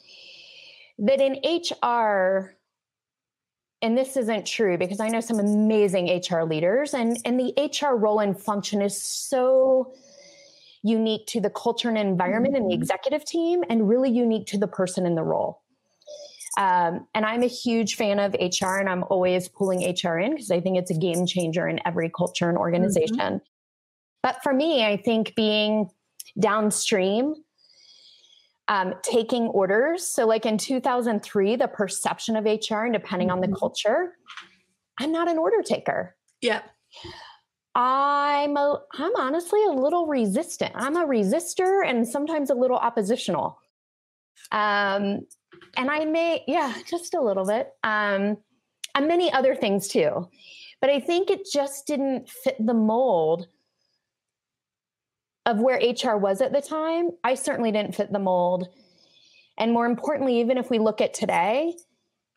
That 0.98 1.20
in 1.20 1.38
HR, 1.44 2.57
and 3.80 3.96
this 3.96 4.16
isn't 4.16 4.46
true 4.46 4.76
because 4.76 5.00
I 5.00 5.08
know 5.08 5.20
some 5.20 5.38
amazing 5.38 6.22
HR 6.28 6.42
leaders, 6.42 6.94
and, 6.94 7.16
and 7.24 7.38
the 7.38 7.54
HR 7.56 7.94
role 7.94 8.20
and 8.20 8.40
function 8.40 8.82
is 8.82 9.00
so 9.00 9.92
unique 10.82 11.26
to 11.26 11.40
the 11.40 11.50
culture 11.50 11.88
and 11.88 11.98
environment 11.98 12.54
mm-hmm. 12.54 12.62
and 12.62 12.70
the 12.70 12.74
mm-hmm. 12.74 12.82
executive 12.82 13.24
team, 13.24 13.62
and 13.68 13.88
really 13.88 14.10
unique 14.10 14.46
to 14.48 14.58
the 14.58 14.66
person 14.66 15.06
in 15.06 15.14
the 15.14 15.22
role. 15.22 15.62
Um, 16.56 17.06
and 17.14 17.24
I'm 17.24 17.44
a 17.44 17.48
huge 17.48 17.94
fan 17.94 18.18
of 18.18 18.34
HR, 18.34 18.78
and 18.78 18.88
I'm 18.88 19.04
always 19.04 19.48
pulling 19.48 19.80
HR 19.80 20.18
in 20.18 20.32
because 20.32 20.50
I 20.50 20.60
think 20.60 20.76
it's 20.76 20.90
a 20.90 20.98
game 20.98 21.24
changer 21.24 21.68
in 21.68 21.78
every 21.86 22.10
culture 22.10 22.48
and 22.48 22.58
organization. 22.58 23.16
Mm-hmm. 23.16 23.36
But 24.22 24.42
for 24.42 24.52
me, 24.52 24.84
I 24.84 24.96
think 24.96 25.36
being 25.36 25.88
downstream 26.40 27.34
um, 28.68 28.94
taking 29.02 29.44
orders. 29.48 30.06
So, 30.06 30.26
like 30.26 30.46
in 30.46 30.58
2003, 30.58 31.56
the 31.56 31.68
perception 31.68 32.36
of 32.36 32.44
HR, 32.44 32.84
and 32.84 32.92
depending 32.92 33.30
on 33.30 33.40
the 33.40 33.46
mm-hmm. 33.46 33.56
culture, 33.56 34.16
I'm 35.00 35.12
not 35.12 35.28
an 35.28 35.38
order 35.38 35.62
taker. 35.62 36.16
Yeah. 36.40 36.62
I'm 37.74 38.56
a, 38.56 38.80
I'm 38.94 39.14
honestly 39.16 39.62
a 39.64 39.70
little 39.70 40.06
resistant. 40.06 40.72
I'm 40.74 40.96
a 40.96 41.06
resistor 41.06 41.86
and 41.86 42.06
sometimes 42.06 42.50
a 42.50 42.54
little 42.54 42.76
oppositional. 42.76 43.58
Um, 44.50 45.26
and 45.76 45.90
I 45.90 46.04
may, 46.04 46.42
yeah, 46.46 46.74
just 46.88 47.14
a 47.14 47.20
little 47.20 47.44
bit. 47.44 47.70
Um, 47.84 48.38
and 48.94 49.06
many 49.06 49.32
other 49.32 49.54
things 49.54 49.86
too. 49.86 50.28
But 50.80 50.90
I 50.90 51.00
think 51.00 51.30
it 51.30 51.46
just 51.52 51.86
didn't 51.86 52.28
fit 52.28 52.56
the 52.58 52.74
mold 52.74 53.46
of 55.48 55.58
where 55.58 55.78
HR 55.78 56.16
was 56.16 56.42
at 56.42 56.52
the 56.52 56.60
time, 56.60 57.10
I 57.24 57.34
certainly 57.34 57.72
didn't 57.72 57.94
fit 57.94 58.12
the 58.12 58.18
mold. 58.18 58.68
And 59.56 59.72
more 59.72 59.86
importantly, 59.86 60.40
even 60.40 60.58
if 60.58 60.68
we 60.68 60.78
look 60.78 61.00
at 61.00 61.14
today, 61.14 61.74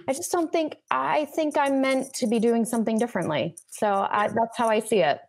I 0.07 0.13
just 0.13 0.31
don't 0.31 0.51
think 0.51 0.77
I 0.89 1.25
think 1.25 1.57
I'm 1.57 1.81
meant 1.81 2.13
to 2.15 2.27
be 2.27 2.39
doing 2.39 2.65
something 2.65 2.97
differently. 2.97 3.55
So 3.69 3.87
I, 3.87 4.29
that's 4.29 4.57
how 4.57 4.69
I 4.69 4.79
see 4.79 4.99
it. 4.99 5.19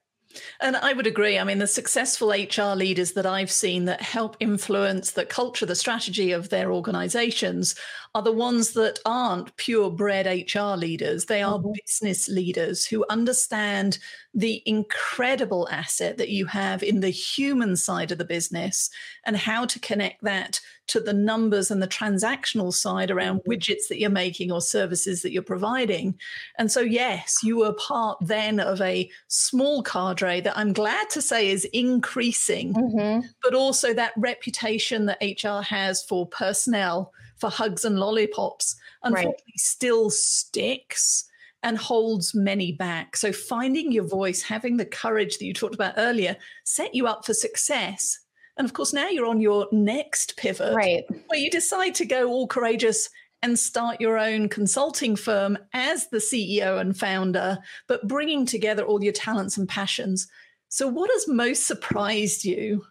And 0.61 0.77
I 0.77 0.95
would 0.95 1.07
agree. 1.07 1.39
I 1.39 1.45
mean, 1.45 1.59
the 1.59 1.67
successful 1.67 2.31
HR 2.31 2.75
leaders 2.75 3.13
that 3.13 3.27
I've 3.27 3.51
seen 3.51 3.85
that 3.87 4.01
help 4.01 4.37
influence 4.41 5.11
the 5.11 5.27
culture, 5.27 5.67
the 5.67 5.75
strategy 5.75 6.33
of 6.33 6.49
their 6.49 6.73
organizations 6.73 7.75
are 8.15 8.23
the 8.23 8.33
ones 8.33 8.73
that 8.73 8.99
aren't 9.07 9.57
purebred 9.57 10.27
HR 10.27 10.77
leaders. 10.77 11.27
They 11.27 11.43
are 11.43 11.59
mm-hmm. 11.59 11.73
business 11.85 12.29
leaders 12.29 12.85
who 12.85 13.07
understand 13.09 13.99
the 14.35 14.63
incredible 14.67 15.67
asset 15.71 16.19
that 16.19 16.29
you 16.29 16.47
have 16.47 16.83
in 16.83 17.01
the 17.01 17.11
human 17.11 17.75
side 17.77 18.13
of 18.13 18.19
the 18.19 18.25
business 18.25 18.91
and 19.25 19.37
how 19.37 19.65
to 19.65 19.79
connect 19.81 20.23
that 20.25 20.61
to 20.89 21.01
the 21.01 21.15
numbers 21.15 21.71
and 21.71 21.83
the 21.83 21.89
transactional 21.89 22.73
side 22.73 23.11
around 23.11 23.39
mm-hmm. 23.39 23.51
widgets 23.51 23.89
that 23.89 23.99
you're 23.99 24.11
making 24.11 24.53
or 24.53 24.61
services 24.61 25.23
that 25.23 25.33
you're 25.33 25.43
providing. 25.43 26.15
And 26.59 26.71
so, 26.71 26.81
yes, 26.81 27.39
you 27.43 27.57
were 27.57 27.73
part 27.75 28.19
then 28.21 28.61
of 28.61 28.81
a 28.83 29.11
small 29.29 29.83
cadre 29.83 30.43
that 30.43 30.57
I'm 30.57 30.75
glad 30.75 31.09
to 31.11 31.23
say 31.23 31.49
is 31.49 31.65
increasing, 31.67 32.75
mm-hmm. 32.75 33.27
but 33.43 33.55
also 33.55 33.95
that 33.95 34.13
reputation 34.19 35.07
that 35.07 35.23
HR 35.23 35.63
has 35.63 36.03
for 36.03 36.27
personnel 36.27 37.13
for 37.43 37.51
hugs 37.51 37.85
and 37.85 37.99
lollipops, 37.99 38.77
unfortunately, 39.03 39.35
right. 39.49 39.59
still 39.59 40.11
sticks 40.11 41.25
and 41.65 41.77
holds 41.77 42.37
many 42.37 42.71
back. 42.71 43.17
So, 43.17 43.33
finding 43.33 43.91
your 43.91 44.07
voice, 44.07 44.43
having 44.43 44.77
the 44.77 44.87
courage 44.87 45.39
that 45.39 45.45
you 45.45 45.53
talked 45.53 45.75
about 45.75 45.95
earlier, 45.97 46.37
set 46.63 46.95
you 46.95 47.09
up 47.09 47.27
for 47.27 47.35
success. 47.35 48.21
And 48.57 48.65
of 48.65 48.75
course, 48.75 48.93
now 48.93 49.09
you're 49.09 49.27
on 49.27 49.41
your 49.41 49.67
next 49.73 50.37
pivot, 50.37 50.73
right. 50.73 51.03
where 51.27 51.41
you 51.41 51.51
decide 51.51 51.97
to 51.97 52.05
go 52.05 52.29
all 52.29 52.47
courageous 52.47 53.09
and 53.43 53.59
start 53.59 54.01
your 54.01 54.19
own 54.19 54.49
consulting 54.49 55.17
firm 55.17 55.59
as 55.73 56.07
the 56.11 56.19
CEO 56.19 56.81
and 56.81 56.97
founder, 56.97 57.59
but 57.89 58.07
bringing 58.07 58.47
together 58.47 58.85
all 58.85 59.03
your 59.03 59.13
talents 59.13 59.59
and 59.59 59.69
passions. 59.69 60.29
So, 60.69 60.87
what 60.87 61.11
has 61.13 61.27
most 61.27 61.67
surprised 61.67 62.45
you 62.45 62.85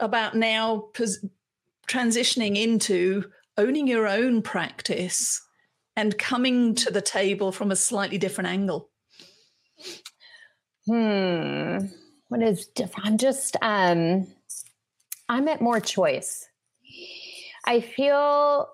about 0.00 0.34
now 0.34 0.88
pos- 0.94 1.24
transitioning 1.86 2.60
into 2.60 3.24
owning 3.56 3.86
your 3.86 4.06
own 4.06 4.42
practice 4.42 5.40
and 5.96 6.18
coming 6.18 6.74
to 6.76 6.90
the 6.90 7.02
table 7.02 7.52
from 7.52 7.70
a 7.70 7.76
slightly 7.76 8.18
different 8.18 8.48
angle? 8.48 8.90
Hmm. 10.86 11.78
What 12.28 12.42
is 12.42 12.66
different? 12.66 13.06
I'm 13.06 13.18
just 13.18 13.56
um 13.62 14.26
I'm 15.28 15.48
at 15.48 15.60
more 15.60 15.80
choice. 15.80 16.48
I 17.64 17.80
feel 17.80 18.68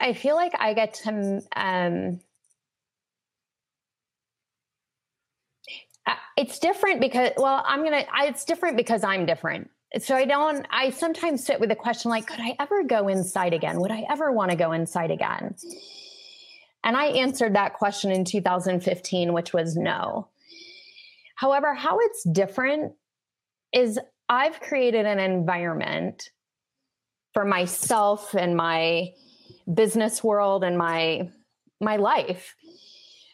I 0.00 0.12
feel 0.12 0.36
like 0.36 0.52
I 0.58 0.74
get 0.74 0.94
to 1.04 1.40
um 1.56 2.20
it's 6.38 6.58
different 6.60 7.00
because 7.00 7.30
well 7.36 7.62
i'm 7.66 7.82
gonna 7.82 8.04
it's 8.22 8.44
different 8.44 8.76
because 8.76 9.02
i'm 9.02 9.26
different 9.26 9.68
so 9.98 10.14
I 10.14 10.26
don't, 10.26 10.66
I 10.70 10.90
sometimes 10.90 11.44
sit 11.44 11.60
with 11.60 11.70
a 11.70 11.76
question 11.76 12.10
like, 12.10 12.26
could 12.26 12.40
I 12.40 12.54
ever 12.60 12.82
go 12.84 13.08
inside 13.08 13.54
again? 13.54 13.80
Would 13.80 13.90
I 13.90 14.04
ever 14.10 14.30
want 14.30 14.50
to 14.50 14.56
go 14.56 14.72
inside 14.72 15.10
again? 15.10 15.54
And 16.84 16.96
I 16.96 17.06
answered 17.06 17.54
that 17.54 17.74
question 17.74 18.10
in 18.10 18.24
2015, 18.24 19.32
which 19.32 19.52
was 19.52 19.76
no. 19.76 20.28
However, 21.36 21.74
how 21.74 21.98
it's 22.00 22.22
different 22.24 22.92
is 23.72 23.98
I've 24.28 24.60
created 24.60 25.06
an 25.06 25.18
environment 25.18 26.30
for 27.32 27.44
myself 27.44 28.34
and 28.34 28.56
my 28.56 29.12
business 29.72 30.24
world 30.24 30.64
and 30.64 30.76
my 30.76 31.30
my 31.80 31.96
life 31.96 32.56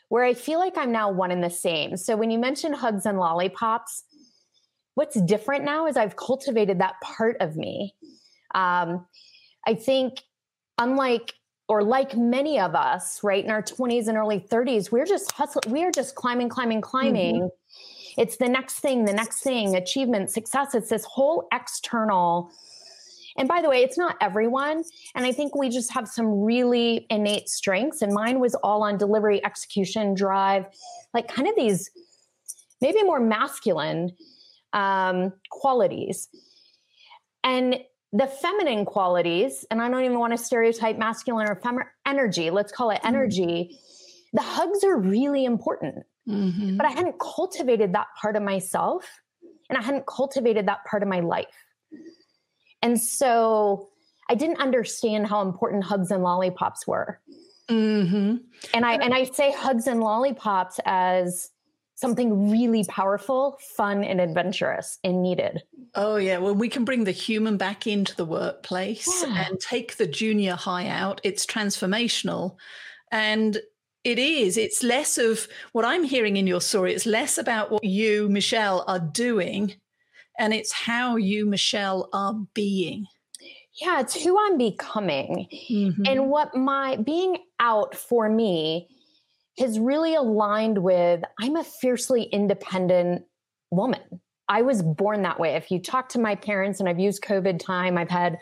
where 0.09 0.25
I 0.25 0.35
feel 0.35 0.59
like 0.59 0.77
I'm 0.77 0.93
now 0.93 1.11
one 1.11 1.31
and 1.31 1.43
the 1.43 1.51
same. 1.51 1.97
So 1.97 2.15
when 2.15 2.31
you 2.31 2.39
mention 2.39 2.73
hugs 2.73 3.07
and 3.07 3.19
lollipops, 3.19 4.05
what's 4.95 5.21
different 5.23 5.65
now 5.65 5.87
is 5.87 5.97
I've 5.97 6.17
cultivated 6.17 6.79
that 6.81 7.01
part 7.01 7.37
of 7.41 7.57
me. 7.57 7.95
Um, 8.55 9.07
I 9.67 9.75
think, 9.75 10.23
unlike 10.79 11.35
or 11.69 11.83
like 11.83 12.17
many 12.17 12.61
of 12.61 12.75
us, 12.75 13.23
right 13.23 13.43
in 13.43 13.51
our 13.51 13.63
20s 13.63 14.09
and 14.09 14.19
early 14.19 14.41
30s, 14.41 14.93
we're 14.93 15.07
just 15.07 15.33
hustling, 15.33 15.73
we 15.73 15.83
are 15.85 15.91
just 15.91 16.15
climbing, 16.15 16.49
climbing, 16.49 16.81
climbing. 16.81 17.37
Mm-hmm. 17.37 18.21
It's 18.21 18.37
the 18.37 18.49
next 18.49 18.79
thing, 18.81 19.07
the 19.07 19.13
next 19.13 19.43
thing, 19.43 19.75
achievement, 19.75 20.31
success. 20.31 20.75
It's 20.75 20.91
this 20.91 21.05
whole 21.05 21.49
external. 21.53 22.51
And 23.37 23.49
by 23.49 23.61
the 23.61 23.69
way, 23.69 23.83
it's 23.83 23.99
not 23.99 24.17
everyone. 24.21 24.85
And 25.17 25.27
I 25.27 25.33
think 25.33 25.57
we 25.57 25.69
just 25.69 25.93
have 25.93 26.07
some 26.07 26.43
really 26.43 27.07
innate 27.11 27.49
strengths. 27.49 28.03
And 28.03 28.13
mine 28.13 28.39
was 28.39 28.55
all 28.57 28.85
on 28.85 28.99
delivery, 28.99 29.45
execution, 29.45 30.15
drive, 30.15 30.67
like 31.13 31.27
kind 31.27 31.49
of 31.49 31.57
these 31.57 31.91
maybe 32.81 33.03
more 33.03 33.19
masculine 33.19 34.13
um, 34.75 35.33
qualities. 35.51 36.29
And 37.43 37.79
the 38.13 38.27
feminine 38.27 38.85
qualities, 38.85 39.65
and 39.71 39.81
I 39.81 39.89
don't 39.89 40.05
even 40.05 40.19
want 40.19 40.33
to 40.33 40.39
stereotype 40.39 40.99
masculine 40.99 41.49
or 41.49 41.57
feminine 41.57 41.89
energy, 42.07 42.51
let's 42.51 42.73
call 42.73 42.91
it 42.91 42.97
mm-hmm. 42.99 43.09
energy. 43.09 43.71
Mm-hmm. 43.73 44.37
The 44.37 44.43
hugs 44.43 44.85
are 44.85 44.99
really 44.99 45.45
important. 45.45 46.05
Mm-hmm. 46.29 46.77
But 46.77 46.87
I 46.87 46.91
hadn't 46.91 47.19
cultivated 47.19 47.95
that 47.95 48.09
part 48.21 48.37
of 48.37 48.43
myself 48.43 49.05
and 49.69 49.79
I 49.79 49.83
hadn't 49.83 50.07
cultivated 50.07 50.67
that 50.69 50.85
part 50.85 51.03
of 51.03 51.09
my 51.09 51.21
life. 51.21 51.47
And 52.83 53.01
so 53.01 53.89
I 54.29 54.35
didn't 54.35 54.61
understand 54.61 55.27
how 55.27 55.43
important 55.43 55.85
hugs 55.85 56.11
and 56.11 56.23
lollipops 56.23 56.87
were. 56.87 57.21
Mm-hmm. 57.69 58.37
And 58.75 58.85
I 58.85 58.95
and 58.95 59.15
I 59.15 59.25
say 59.25 59.53
hugs 59.53 59.87
and 59.87 60.01
lollipops 60.01 60.81
as 60.85 61.51
something 61.95 62.51
really 62.51 62.85
powerful, 62.85 63.59
fun, 63.77 64.05
and 64.05 64.21
adventurous 64.21 64.99
and 65.05 65.23
needed. 65.23 65.63
Oh, 65.95 66.17
yeah. 66.17 66.39
Well, 66.39 66.55
we 66.55 66.69
can 66.69 66.85
bring 66.85 67.05
the 67.05 67.13
human 67.13 67.57
back 67.57 67.87
into 67.87 68.17
the 68.17 68.25
workplace 68.25 69.23
yeah. 69.23 69.47
and 69.47 69.61
take 69.61 69.97
the 69.97 70.07
junior 70.07 70.55
high 70.55 70.89
out. 70.89 71.21
It's 71.23 71.47
transformational. 71.47 72.57
And 73.13 73.59
it 74.05 74.19
is. 74.19 74.57
It's 74.59 74.83
less 74.83 75.19
of 75.19 75.49
what 75.73 75.85
I'm 75.85 76.05
hearing 76.05 76.37
in 76.37 76.47
your 76.47 76.61
story. 76.61 76.93
It's 76.95 77.07
less 77.07 77.39
about 77.39 77.71
what 77.71 77.85
you, 77.85 78.29
Michelle, 78.29 78.85
are 78.87 78.99
doing, 78.99 79.75
and 80.39 80.53
it's 80.53 80.73
how 80.73 81.17
you, 81.17 81.47
Michelle, 81.47 82.11
are 82.13 82.35
being. 82.53 83.07
Yeah, 83.81 84.01
it's 84.01 84.23
who 84.23 84.39
I'm 84.39 84.59
becoming. 84.59 85.49
Mm-hmm. 85.71 86.03
And 86.07 86.29
what 86.29 86.55
my 86.55 86.97
being 86.97 87.39
out 87.59 87.95
for 87.95 88.29
me 88.29 88.89
has 89.59 89.79
really 89.79 90.15
aligned 90.15 90.79
with 90.79 91.23
I'm 91.41 91.57
a 91.57 91.65
fiercely 91.65 92.25
independent 92.25 93.25
woman. 93.71 94.01
I 94.49 94.63
was 94.63 94.83
born 94.83 95.23
that 95.23 95.41
way. 95.41 95.55
If 95.55 95.71
you 95.71 95.81
talk 95.81 96.11
to 96.11 96.21
my 96.21 96.35
parents, 96.35 96.81
and 96.81 96.89
I've 96.89 96.99
used 96.99 97.23
COVID 97.23 97.59
time, 97.59 97.97
I've 97.97 98.11
had 98.11 98.39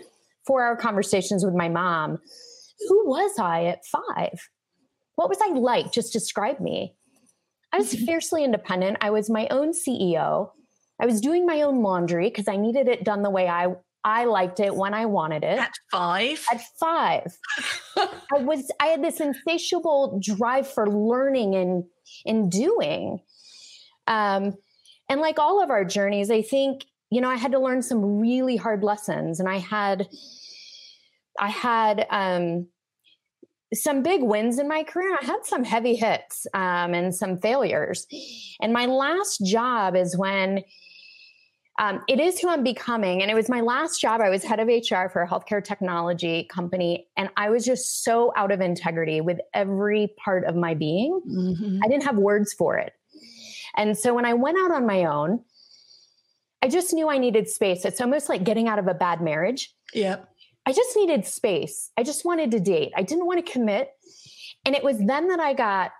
four 0.46 0.64
hour 0.64 0.76
conversations 0.76 1.44
with 1.44 1.54
my 1.54 1.68
mom. 1.68 2.18
Who 2.88 3.08
was 3.08 3.38
I 3.38 3.66
at 3.66 3.84
five? 3.86 4.48
What 5.14 5.28
was 5.28 5.38
I 5.42 5.50
like? 5.50 5.92
Just 5.92 6.12
describe 6.12 6.58
me. 6.58 6.94
I 7.72 7.78
was 7.78 7.94
mm-hmm. 7.94 8.04
fiercely 8.04 8.44
independent. 8.44 8.98
I 9.00 9.10
was 9.10 9.30
my 9.30 9.46
own 9.50 9.72
CEO. 9.72 10.50
I 11.00 11.06
was 11.06 11.20
doing 11.20 11.46
my 11.46 11.62
own 11.62 11.82
laundry 11.82 12.28
because 12.28 12.48
I 12.48 12.56
needed 12.56 12.88
it 12.88 13.04
done 13.04 13.22
the 13.22 13.30
way 13.30 13.48
I 13.48 13.68
I 14.04 14.24
liked 14.24 14.60
it 14.60 14.74
when 14.74 14.94
I 14.94 15.06
wanted 15.06 15.44
it. 15.44 15.58
At 15.58 15.72
five? 15.90 16.44
At 16.52 16.62
five. 16.78 17.32
I 17.96 18.38
was 18.38 18.70
I 18.80 18.86
had 18.86 19.02
this 19.02 19.20
insatiable 19.20 20.18
drive 20.22 20.68
for 20.68 20.88
learning 20.88 21.54
and 21.54 21.84
and 22.26 22.50
doing. 22.50 23.20
Um, 24.06 24.54
and 25.08 25.20
like 25.20 25.38
all 25.38 25.62
of 25.62 25.70
our 25.70 25.84
journeys, 25.84 26.30
I 26.30 26.42
think, 26.42 26.84
you 27.10 27.20
know, 27.20 27.28
I 27.28 27.36
had 27.36 27.52
to 27.52 27.60
learn 27.60 27.82
some 27.82 28.18
really 28.18 28.56
hard 28.56 28.82
lessons. 28.82 29.40
And 29.40 29.48
I 29.48 29.58
had 29.58 30.08
I 31.38 31.48
had 31.48 32.06
um 32.10 32.66
some 33.74 34.02
big 34.02 34.22
wins 34.22 34.58
in 34.58 34.68
my 34.68 34.82
career. 34.82 35.16
I 35.20 35.24
had 35.24 35.44
some 35.44 35.64
heavy 35.64 35.94
hits 35.94 36.46
um, 36.54 36.94
and 36.94 37.14
some 37.14 37.38
failures. 37.38 38.06
And 38.60 38.72
my 38.72 38.86
last 38.86 39.38
job 39.46 39.96
is 39.96 40.16
when 40.16 40.62
um, 41.78 42.02
it 42.06 42.20
is 42.20 42.38
who 42.38 42.48
I'm 42.48 42.62
becoming. 42.62 43.22
And 43.22 43.30
it 43.30 43.34
was 43.34 43.48
my 43.48 43.60
last 43.60 44.00
job. 44.00 44.20
I 44.20 44.28
was 44.28 44.44
head 44.44 44.60
of 44.60 44.68
HR 44.68 45.08
for 45.08 45.22
a 45.22 45.28
healthcare 45.28 45.64
technology 45.64 46.44
company. 46.44 47.08
And 47.16 47.30
I 47.36 47.50
was 47.50 47.64
just 47.64 48.04
so 48.04 48.32
out 48.36 48.52
of 48.52 48.60
integrity 48.60 49.20
with 49.20 49.40
every 49.54 50.14
part 50.22 50.44
of 50.44 50.54
my 50.54 50.74
being. 50.74 51.20
Mm-hmm. 51.26 51.78
I 51.82 51.88
didn't 51.88 52.04
have 52.04 52.16
words 52.16 52.52
for 52.52 52.76
it. 52.76 52.92
And 53.76 53.96
so 53.96 54.12
when 54.12 54.26
I 54.26 54.34
went 54.34 54.58
out 54.58 54.70
on 54.70 54.86
my 54.86 55.06
own, 55.06 55.42
I 56.62 56.68
just 56.68 56.92
knew 56.92 57.08
I 57.08 57.18
needed 57.18 57.48
space. 57.48 57.84
It's 57.84 58.00
almost 58.00 58.28
like 58.28 58.44
getting 58.44 58.68
out 58.68 58.78
of 58.78 58.86
a 58.86 58.94
bad 58.94 59.22
marriage. 59.22 59.74
Yeah. 59.94 60.16
I 60.66 60.72
just 60.72 60.94
needed 60.94 61.26
space. 61.26 61.90
I 61.96 62.02
just 62.02 62.24
wanted 62.24 62.50
to 62.52 62.60
date. 62.60 62.92
I 62.96 63.02
didn't 63.02 63.26
want 63.26 63.44
to 63.44 63.52
commit. 63.52 63.90
And 64.64 64.76
it 64.76 64.84
was 64.84 64.98
then 64.98 65.28
that 65.28 65.40
I 65.40 65.54
got 65.54 65.90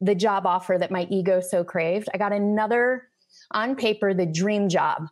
the 0.00 0.14
job 0.14 0.46
offer 0.46 0.76
that 0.78 0.90
my 0.90 1.06
ego 1.10 1.40
so 1.40 1.64
craved. 1.64 2.08
I 2.14 2.18
got 2.18 2.32
another 2.32 3.08
on 3.50 3.76
paper 3.76 4.14
the 4.14 4.26
dream 4.26 4.68
job 4.68 5.08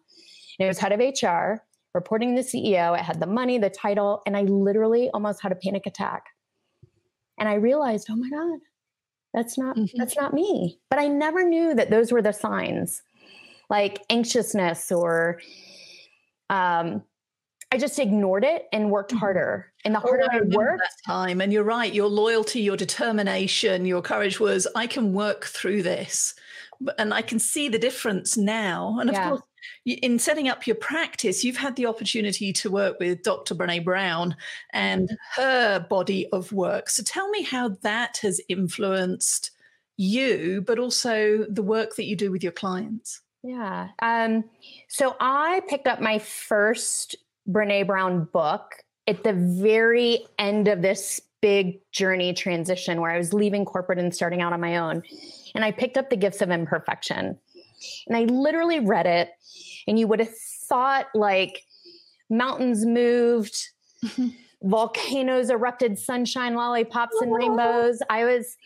it 0.58 0.66
was 0.66 0.78
head 0.78 0.92
of 0.92 1.00
HR, 1.00 1.62
reporting 1.94 2.34
the 2.34 2.42
CEO. 2.42 2.98
It 2.98 3.04
had 3.04 3.20
the 3.20 3.26
money, 3.26 3.58
the 3.58 3.70
title, 3.70 4.22
and 4.26 4.36
I 4.36 4.42
literally 4.42 5.10
almost 5.12 5.42
had 5.42 5.52
a 5.52 5.56
panic 5.56 5.86
attack. 5.86 6.26
And 7.38 7.48
I 7.48 7.54
realized, 7.54 8.08
oh 8.10 8.16
my 8.16 8.30
God, 8.30 8.60
that's 9.32 9.58
not 9.58 9.76
mm-hmm. 9.76 9.98
that's 9.98 10.16
not 10.16 10.32
me. 10.32 10.78
But 10.90 10.98
I 10.98 11.08
never 11.08 11.44
knew 11.44 11.74
that 11.74 11.90
those 11.90 12.12
were 12.12 12.22
the 12.22 12.32
signs, 12.32 13.02
like 13.68 14.00
anxiousness 14.10 14.92
or 14.92 15.40
um, 16.50 17.02
I 17.74 17.76
just 17.76 17.98
ignored 17.98 18.44
it 18.44 18.68
and 18.72 18.88
worked 18.88 19.10
mm-hmm. 19.10 19.18
harder. 19.18 19.72
And 19.84 19.96
the 19.96 19.98
oh, 19.98 20.02
harder 20.02 20.28
oh, 20.32 20.36
I, 20.36 20.38
I 20.38 20.42
worked, 20.42 20.82
that 20.82 21.12
time. 21.12 21.40
And 21.40 21.52
you're 21.52 21.64
right. 21.64 21.92
Your 21.92 22.06
loyalty, 22.06 22.60
your 22.60 22.76
determination, 22.76 23.84
your 23.84 24.00
courage 24.00 24.38
was, 24.38 24.68
I 24.76 24.86
can 24.86 25.12
work 25.12 25.46
through 25.46 25.82
this, 25.82 26.34
and 26.98 27.12
I 27.12 27.20
can 27.20 27.40
see 27.40 27.68
the 27.68 27.78
difference 27.78 28.36
now. 28.36 28.98
And 29.00 29.10
of 29.10 29.16
yeah. 29.16 29.28
course, 29.30 29.42
in 29.86 30.20
setting 30.20 30.48
up 30.48 30.68
your 30.68 30.76
practice, 30.76 31.42
you've 31.42 31.56
had 31.56 31.74
the 31.74 31.86
opportunity 31.86 32.52
to 32.52 32.70
work 32.70 33.00
with 33.00 33.24
Dr. 33.24 33.56
Brene 33.56 33.84
Brown 33.84 34.36
and 34.72 35.08
mm-hmm. 35.08 35.42
her 35.42 35.80
body 35.80 36.28
of 36.28 36.52
work. 36.52 36.88
So 36.88 37.02
tell 37.02 37.28
me 37.30 37.42
how 37.42 37.70
that 37.82 38.18
has 38.18 38.40
influenced 38.48 39.50
you, 39.96 40.62
but 40.64 40.78
also 40.78 41.44
the 41.48 41.62
work 41.62 41.96
that 41.96 42.04
you 42.04 42.14
do 42.14 42.30
with 42.30 42.44
your 42.44 42.52
clients. 42.52 43.20
Yeah. 43.42 43.88
Um, 43.98 44.44
so 44.88 45.16
I 45.20 45.60
picked 45.68 45.86
up 45.86 46.00
my 46.00 46.18
first 46.18 47.16
Brene 47.48 47.86
Brown 47.86 48.24
book 48.32 48.74
at 49.06 49.22
the 49.22 49.32
very 49.32 50.26
end 50.38 50.68
of 50.68 50.82
this 50.82 51.20
big 51.40 51.78
journey 51.92 52.32
transition 52.32 53.00
where 53.00 53.10
I 53.10 53.18
was 53.18 53.34
leaving 53.34 53.64
corporate 53.66 53.98
and 53.98 54.14
starting 54.14 54.40
out 54.40 54.52
on 54.54 54.60
my 54.60 54.78
own. 54.78 55.02
And 55.54 55.64
I 55.64 55.72
picked 55.72 55.98
up 55.98 56.08
The 56.08 56.16
Gifts 56.16 56.40
of 56.40 56.50
Imperfection. 56.50 57.38
And 58.06 58.16
I 58.16 58.22
literally 58.24 58.80
read 58.80 59.06
it, 59.06 59.30
and 59.86 59.98
you 59.98 60.08
would 60.08 60.20
have 60.20 60.34
thought 60.68 61.06
like 61.14 61.62
mountains 62.30 62.86
moved, 62.86 63.54
volcanoes 64.62 65.50
erupted, 65.50 65.98
sunshine, 65.98 66.54
lollipops, 66.54 67.20
and 67.20 67.34
rainbows. 67.34 68.00
I 68.08 68.24
was 68.24 68.56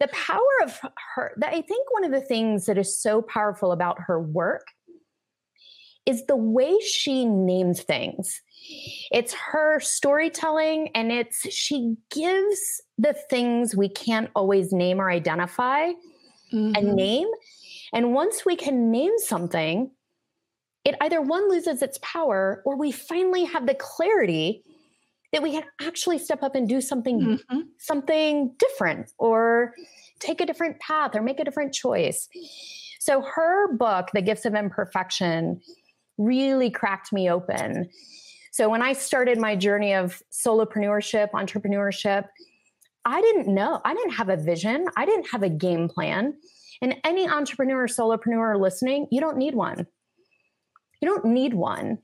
the 0.00 0.08
power 0.08 0.40
of 0.62 0.80
her. 1.14 1.36
I 1.42 1.60
think 1.60 1.92
one 1.92 2.04
of 2.04 2.10
the 2.10 2.22
things 2.22 2.64
that 2.66 2.78
is 2.78 2.98
so 2.98 3.20
powerful 3.20 3.70
about 3.70 3.98
her 4.06 4.18
work 4.18 4.66
is 6.06 6.26
the 6.26 6.36
way 6.36 6.78
she 6.80 7.24
names 7.24 7.82
things. 7.82 8.42
It's 9.10 9.34
her 9.34 9.80
storytelling, 9.80 10.90
and 10.94 11.12
it's 11.12 11.52
she 11.52 11.96
gives 12.10 12.82
the 12.96 13.12
things 13.12 13.76
we 13.76 13.88
can't 13.88 14.30
always 14.34 14.72
name 14.72 15.00
or 15.00 15.10
identify 15.10 15.92
mm-hmm. 16.52 16.74
a 16.74 16.80
name 16.80 17.28
and 17.94 18.12
once 18.12 18.44
we 18.44 18.56
can 18.56 18.90
name 18.90 19.16
something, 19.18 19.92
it 20.84 20.96
either 21.00 21.22
one 21.22 21.48
loses 21.48 21.80
its 21.80 21.98
power 22.02 22.60
or 22.66 22.76
we 22.76 22.90
finally 22.90 23.44
have 23.44 23.66
the 23.66 23.74
clarity 23.74 24.64
that 25.32 25.42
we 25.42 25.52
can 25.52 25.62
actually 25.80 26.18
step 26.18 26.42
up 26.42 26.56
and 26.56 26.68
do 26.68 26.80
something 26.80 27.20
mm-hmm. 27.20 27.60
something 27.78 28.52
different 28.58 29.12
or 29.16 29.74
take 30.18 30.40
a 30.40 30.46
different 30.46 30.78
path 30.80 31.14
or 31.14 31.22
make 31.22 31.38
a 31.38 31.44
different 31.44 31.72
choice. 31.72 32.28
So 32.98 33.22
her 33.22 33.72
book, 33.72 34.08
The 34.12 34.22
Gifts 34.22 34.44
of 34.44 34.54
Imperfection, 34.54 35.60
really 36.18 36.70
cracked 36.70 37.12
me 37.12 37.30
open. 37.30 37.88
So 38.52 38.68
when 38.68 38.82
I 38.82 38.92
started 38.92 39.38
my 39.38 39.56
journey 39.56 39.94
of 39.94 40.22
solopreneurship, 40.32 41.30
entrepreneurship, 41.32 42.28
I 43.04 43.20
didn't 43.20 43.52
know. 43.52 43.80
I 43.84 43.94
didn't 43.94 44.12
have 44.12 44.28
a 44.28 44.36
vision. 44.36 44.86
I 44.96 45.04
didn't 45.06 45.28
have 45.30 45.42
a 45.42 45.48
game 45.48 45.88
plan. 45.88 46.34
And 46.80 46.96
any 47.04 47.28
entrepreneur, 47.28 47.86
solopreneur 47.86 48.60
listening, 48.60 49.08
you 49.10 49.20
don't 49.20 49.36
need 49.36 49.54
one. 49.54 49.86
You 51.00 51.08
don't 51.08 51.26
need 51.26 51.54
one 51.54 51.98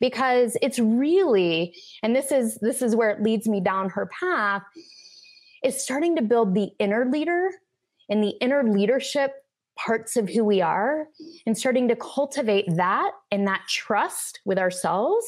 because 0.00 0.56
it's 0.60 0.78
really 0.78 1.74
and 2.02 2.14
this 2.14 2.32
is 2.32 2.58
this 2.60 2.82
is 2.82 2.96
where 2.96 3.10
it 3.10 3.22
leads 3.22 3.46
me 3.46 3.60
down 3.60 3.88
her 3.88 4.06
path 4.06 4.62
is 5.62 5.82
starting 5.82 6.16
to 6.16 6.22
build 6.22 6.54
the 6.54 6.70
inner 6.80 7.06
leader 7.06 7.50
and 8.08 8.22
the 8.22 8.34
inner 8.40 8.64
leadership 8.64 9.41
parts 9.76 10.16
of 10.16 10.28
who 10.28 10.44
we 10.44 10.60
are 10.60 11.08
and 11.46 11.56
starting 11.56 11.88
to 11.88 11.96
cultivate 11.96 12.66
that 12.76 13.12
and 13.30 13.46
that 13.46 13.62
trust 13.68 14.40
with 14.44 14.58
ourselves. 14.58 15.24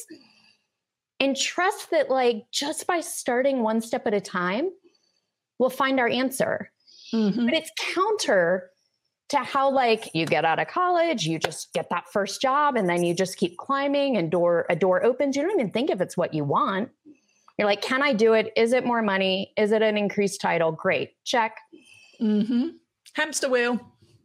And 1.20 1.37
trust 1.37 1.90
that 1.90 2.11
like 2.11 2.44
just 2.50 2.87
by 2.87 3.00
starting 3.00 3.62
one 3.62 3.80
step 3.80 4.07
at 4.07 4.14
a 4.14 4.20
time 4.20 4.70
we'll 5.59 5.70
find 5.70 6.00
our 6.00 6.09
answer. 6.09 6.70
Mm-hmm. 7.12 7.44
but 7.44 7.54
it's 7.54 7.70
counter 7.94 8.70
to 9.28 9.37
how 9.37 9.70
like 9.70 10.11
you 10.14 10.26
get 10.26 10.44
out 10.44 10.59
of 10.59 10.66
college 10.66 11.26
you 11.26 11.38
just 11.38 11.72
get 11.72 11.88
that 11.90 12.09
first 12.11 12.40
job 12.40 12.76
and 12.76 12.88
then 12.88 13.04
you 13.04 13.14
just 13.14 13.37
keep 13.37 13.57
climbing 13.57 14.16
and 14.16 14.30
door 14.30 14.66
a 14.68 14.74
door 14.74 15.04
opens. 15.04 15.37
You 15.37 15.42
don't 15.42 15.52
even 15.52 15.70
think 15.70 15.90
if 15.90 16.00
it's 16.00 16.16
what 16.16 16.35
you 16.35 16.44
want. 16.44 16.88
You're 17.57 17.68
like 17.68 17.83
can 17.83 18.02
i 18.02 18.12
do 18.12 18.33
it? 18.33 18.52
Is 18.57 18.72
it 18.72 18.85
more 18.85 19.00
money? 19.00 19.52
Is 19.57 19.70
it 19.70 19.83
an 19.83 19.96
increased 19.96 20.40
title? 20.40 20.72
Great. 20.72 21.12
Check. 21.24 21.57
Mm-hmm. 22.20 22.68
hamster 23.14 23.48
wheel 23.48 23.78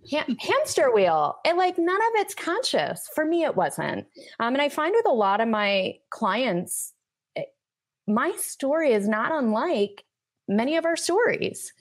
hamster 0.08 0.94
wheel 0.94 1.36
and 1.46 1.58
like 1.58 1.78
none 1.78 1.96
of 1.96 2.12
it's 2.16 2.34
conscious. 2.34 3.08
For 3.14 3.26
me 3.26 3.44
it 3.44 3.56
wasn't. 3.56 4.06
Um, 4.40 4.54
and 4.54 4.62
i 4.62 4.70
find 4.70 4.94
with 4.96 5.06
a 5.06 5.14
lot 5.14 5.42
of 5.42 5.48
my 5.48 5.96
clients 6.10 6.94
it, 7.36 7.42
eh, 7.42 8.12
my 8.12 8.32
story 8.38 8.94
is 8.94 9.08
not 9.08 9.32
unlike 9.32 10.04
many 10.48 10.78
of 10.78 10.86
our 10.86 10.96
stories. 10.96 11.72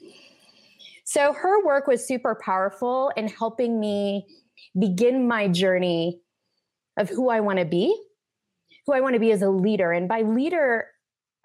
So 1.04 1.32
her 1.32 1.64
work 1.64 1.86
was 1.86 2.06
super 2.06 2.38
powerful 2.44 3.12
in 3.16 3.28
helping 3.28 3.80
me 3.80 4.26
begin 4.78 5.26
my 5.26 5.48
journey 5.48 6.20
of 6.98 7.08
who 7.08 7.30
i 7.30 7.40
want 7.40 7.58
to 7.60 7.64
be 7.64 7.96
who 8.86 8.92
i 8.92 9.00
want 9.00 9.14
to 9.14 9.20
be 9.20 9.32
as 9.32 9.42
a 9.42 9.50
leader. 9.50 9.92
And 9.92 10.08
by 10.08 10.22
leader 10.22 10.86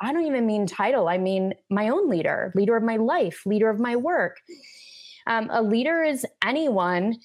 i 0.01 0.11
don't 0.11 0.25
even 0.25 0.47
mean 0.47 0.65
title 0.65 1.07
i 1.07 1.17
mean 1.17 1.53
my 1.69 1.89
own 1.89 2.09
leader 2.09 2.51
leader 2.55 2.75
of 2.75 2.83
my 2.83 2.97
life 2.97 3.43
leader 3.45 3.69
of 3.69 3.79
my 3.79 3.95
work 3.95 4.37
um, 5.27 5.49
a 5.51 5.61
leader 5.61 6.03
is 6.03 6.25
anyone 6.43 7.17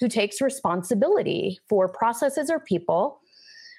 who 0.00 0.08
takes 0.08 0.40
responsibility 0.40 1.58
for 1.68 1.88
processes 1.88 2.50
or 2.50 2.60
people. 2.60 3.20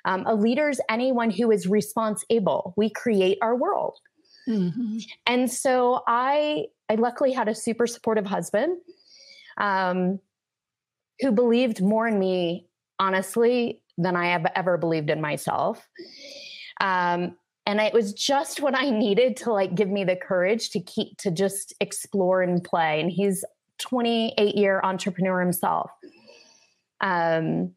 Um, 0.06 0.24
a 0.26 0.36
leader 0.36 0.70
is 0.70 0.82
anyone 0.90 1.32
who 1.32 1.52
is 1.52 1.68
responsible. 1.68 2.74
We 2.78 2.90
create 2.90 3.38
our 3.42 3.56
world. 3.56 3.98
Mm-hmm. 4.48 4.98
And 5.26 5.52
so 5.52 6.02
I, 6.08 6.66
I 6.90 6.96
luckily 6.96 7.32
had 7.32 7.48
a 7.48 7.56
super 7.56 7.88
supportive 7.88 8.26
husband 8.26 8.78
um, 9.58 10.20
who 11.20 11.32
believed 11.32 11.82
more 11.82 12.08
in 12.08 12.20
me, 12.20 12.68
honestly, 13.00 13.82
than 13.98 14.16
I 14.16 14.28
have 14.28 14.46
ever 14.56 14.78
believed 14.78 15.10
in 15.10 15.22
myself. 15.22 15.88
Um, 16.82 17.38
and 17.66 17.80
it 17.80 17.94
was 17.94 18.14
just 18.14 18.62
what 18.62 18.76
I 18.76 18.90
needed 18.90 19.38
to 19.38 19.54
like 19.54 19.76
give 19.76 19.90
me 19.90 20.04
the 20.04 20.16
courage 20.16 20.70
to 20.72 20.80
keep 20.80 21.18
to 21.20 21.32
just 21.32 21.74
explore 21.80 22.42
and 22.42 22.64
play. 22.64 23.00
And 23.00 23.12
he's 23.12 23.46
28 23.84 24.56
year 24.56 24.82
entrepreneur 24.84 25.40
himself. 25.42 25.92
Um, 27.02 27.74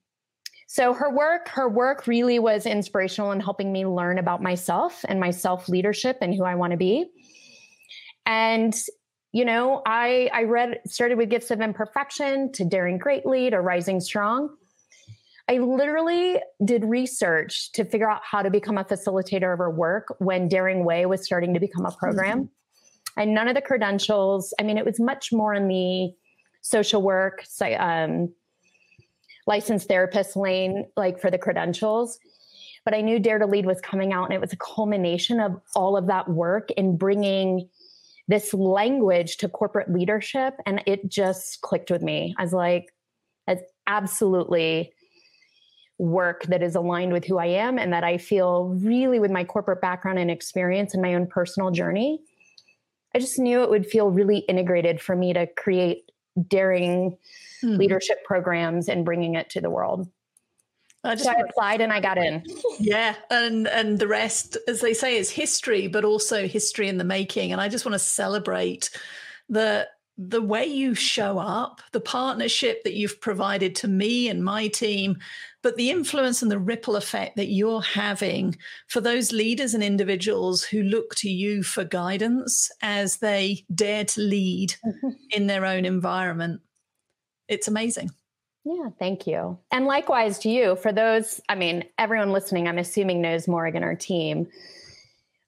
so 0.68 0.94
her 0.94 1.10
work, 1.10 1.48
her 1.48 1.68
work 1.68 2.06
really 2.06 2.38
was 2.38 2.66
inspirational 2.66 3.32
in 3.32 3.40
helping 3.40 3.72
me 3.72 3.86
learn 3.86 4.18
about 4.18 4.42
myself 4.42 5.04
and 5.08 5.20
my 5.20 5.30
self 5.30 5.68
leadership 5.68 6.18
and 6.20 6.34
who 6.34 6.44
I 6.44 6.54
want 6.54 6.72
to 6.72 6.76
be. 6.76 7.06
And 8.24 8.74
you 9.32 9.44
know, 9.44 9.82
I 9.84 10.30
I 10.32 10.44
read 10.44 10.80
started 10.86 11.18
with 11.18 11.28
Gifts 11.28 11.50
of 11.50 11.60
Imperfection 11.60 12.52
to 12.52 12.64
Daring 12.64 12.98
Greatly 12.98 13.50
to 13.50 13.60
Rising 13.60 14.00
Strong. 14.00 14.50
I 15.48 15.58
literally 15.58 16.40
did 16.64 16.84
research 16.84 17.70
to 17.72 17.84
figure 17.84 18.10
out 18.10 18.22
how 18.24 18.42
to 18.42 18.50
become 18.50 18.78
a 18.78 18.84
facilitator 18.84 19.52
of 19.52 19.58
her 19.58 19.70
work 19.70 20.14
when 20.18 20.48
Daring 20.48 20.84
Way 20.84 21.06
was 21.06 21.24
starting 21.24 21.54
to 21.54 21.60
become 21.60 21.84
a 21.84 21.92
program. 21.92 22.38
Mm-hmm 22.38 22.52
and 23.16 23.35
none 23.35 23.48
of 23.48 23.55
the 23.55 23.62
credentials. 23.62 24.52
I 24.59 24.62
mean, 24.62 24.79
it 24.79 24.85
was 24.85 25.00
much 25.00 25.33
more 25.33 25.55
in 25.55 25.68
the 25.68 26.12
social 26.61 27.02
work, 27.02 27.44
um, 27.79 28.33
licensed 29.46 29.88
therapist 29.88 30.37
lane, 30.37 30.87
like 30.96 31.20
for 31.20 31.31
the 31.31 31.38
credentials. 31.38 32.18
But 32.85 32.94
I 32.94 33.00
knew 33.00 33.18
Dare 33.18 33.38
to 33.38 33.46
Lead 33.46 33.66
was 33.66 33.81
coming 33.81 34.12
out, 34.12 34.24
and 34.24 34.35
it 34.35 34.40
was 34.40 34.52
a 34.52 34.57
culmination 34.57 35.40
of 35.40 35.61
all 35.74 35.96
of 35.96 36.07
that 36.07 36.29
work 36.29 36.70
in 36.72 36.96
bringing 36.96 37.68
this 38.29 38.52
language 38.52 39.37
to 39.38 39.48
corporate 39.48 39.92
leadership. 39.92 40.55
And 40.66 40.83
it 40.87 41.09
just 41.09 41.61
clicked 41.62 41.90
with 41.90 42.02
me. 42.02 42.35
I 42.38 42.42
was 42.42 42.52
like, 42.52 42.92
it's 43.48 43.62
absolutely 43.87 44.92
work 45.98 46.42
that 46.44 46.62
is 46.62 46.74
aligned 46.74 47.12
with 47.12 47.24
who 47.24 47.38
I 47.38 47.46
am 47.46 47.79
and 47.79 47.92
that 47.92 48.05
I 48.05 48.18
feel 48.18 48.76
really 48.81 49.18
with 49.18 49.31
my 49.31 49.44
corporate 49.44 49.81
background 49.81 50.18
and 50.18 50.31
experience 50.31 50.92
and 50.92 51.02
my 51.02 51.14
own 51.14 51.26
personal 51.26 51.70
journey 51.70 52.20
I 53.16 53.18
just 53.18 53.38
knew 53.38 53.62
it 53.62 53.70
would 53.70 53.87
feel 53.87 54.11
really 54.11 54.40
integrated 54.40 55.00
for 55.00 55.16
me 55.16 55.33
to 55.33 55.46
create 55.46 56.12
daring 56.48 57.16
mm. 57.64 57.79
leadership 57.79 58.22
programs 58.26 58.90
and 58.90 59.07
bringing 59.07 59.37
it 59.37 59.48
to 59.50 59.62
the 59.62 59.70
world. 59.70 60.07
I 61.02 61.14
just 61.14 61.24
so 61.24 61.31
I 61.31 61.40
applied 61.48 61.81
and 61.81 61.94
I 61.94 62.00
got 62.00 62.18
in. 62.18 62.44
Yeah, 62.79 63.14
and 63.31 63.68
and 63.68 63.98
the 63.98 64.07
rest, 64.07 64.59
as 64.68 64.83
they 64.83 64.92
say, 64.92 65.16
is 65.16 65.31
history, 65.31 65.88
but 65.88 66.05
also 66.05 66.46
history 66.46 66.90
in 66.90 66.98
the 66.98 67.05
making. 67.05 67.52
And 67.52 67.61
I 67.61 67.70
just 67.70 67.87
want 67.87 67.94
to 67.94 67.98
celebrate 67.98 68.90
the 69.48 69.88
the 70.18 70.42
way 70.42 70.64
you 70.64 70.94
show 70.94 71.38
up, 71.38 71.83
the 71.92 72.00
partnership 72.00 72.83
that 72.85 72.94
you've 72.94 73.20
provided 73.20 73.74
to 73.76 73.88
me 73.88 74.29
and 74.29 74.42
my 74.42 74.66
team, 74.68 75.18
but 75.62 75.76
the 75.76 75.90
influence 75.90 76.42
and 76.42 76.50
the 76.50 76.59
ripple 76.59 76.96
effect 76.96 77.37
that 77.37 77.48
you're 77.48 77.83
having 77.83 78.57
for 78.88 79.00
those 79.00 79.33
leaders 79.33 79.74
and 79.74 79.83
individuals 79.83 80.64
who 80.64 80.83
look 80.83 81.14
to 81.16 81.29
you 81.29 81.62
for 81.62 81.85
guidance 81.85 82.70
as 82.81 83.18
they 83.18 83.64
dare 83.74 84.05
to 84.05 84.20
lead 84.20 84.74
mm-hmm. 84.87 85.11
in 85.31 85.46
their 85.48 85.66
own 85.66 85.85
environment. 85.85 86.62
It's 87.48 87.68
amazing. 87.68 88.11
Yeah, 88.64 88.88
thank 88.98 89.26
you. 89.26 89.59
And 89.70 89.85
likewise 89.85 90.38
to 90.40 90.48
you, 90.48 90.76
for 90.76 90.92
those, 90.92 91.40
I 91.48 91.55
mean, 91.55 91.85
everyone 91.98 92.33
listening, 92.33 92.66
I'm 92.66 92.79
assuming 92.79 93.20
knows 93.20 93.46
Morag, 93.46 93.76
and 93.76 93.85
our 93.85 93.94
team. 93.94 94.48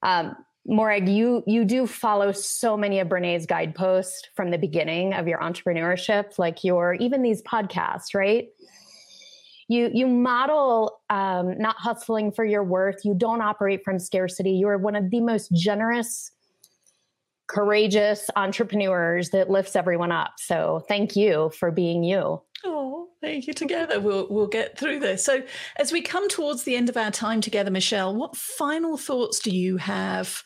Um, 0.02 0.37
Morag, 0.70 1.09
you 1.09 1.42
you 1.46 1.64
do 1.64 1.87
follow 1.87 2.31
so 2.31 2.76
many 2.76 3.00
of 3.00 3.09
Brene's 3.09 3.46
guideposts 3.46 4.28
from 4.37 4.50
the 4.50 4.59
beginning 4.59 5.14
of 5.14 5.26
your 5.26 5.38
entrepreneurship, 5.38 6.38
like 6.38 6.62
your 6.62 6.92
even 6.94 7.22
these 7.22 7.40
podcasts, 7.42 8.14
right? 8.14 8.48
You 9.68 9.90
you 9.94 10.07
model 10.07 11.00
um, 11.09 11.57
not 11.57 11.76
hustling 11.78 12.33
for 12.33 12.44
your 12.44 12.62
worth. 12.62 13.02
You 13.02 13.14
don't 13.14 13.40
operate 13.40 13.81
from 13.83 13.98
scarcity. 13.98 14.50
You 14.50 14.68
are 14.68 14.76
one 14.76 14.94
of 14.94 15.11
the 15.11 15.22
most 15.22 15.50
generous, 15.54 16.33
courageous 17.46 18.28
entrepreneurs 18.37 19.31
that 19.31 19.48
lifts 19.48 19.74
everyone 19.74 20.12
up. 20.12 20.35
So 20.37 20.85
thank 20.87 21.16
you 21.16 21.50
for 21.59 21.70
being 21.70 22.04
you. 22.04 22.42
Oh, 22.62 23.09
thank 23.22 23.46
you. 23.46 23.54
Together, 23.54 24.00
we'll 24.00 24.26
we'll 24.28 24.48
get 24.48 24.78
through 24.78 24.98
this. 25.00 25.24
So, 25.24 25.42
as 25.76 25.92
we 25.92 26.02
come 26.02 26.28
towards 26.28 26.64
the 26.64 26.76
end 26.76 26.90
of 26.90 26.98
our 26.98 27.11
time 27.11 27.40
together, 27.40 27.70
Michelle, 27.70 28.14
what 28.14 28.37
final 28.37 28.98
thoughts 28.98 29.38
do 29.38 29.50
you 29.50 29.78
have 29.78 30.42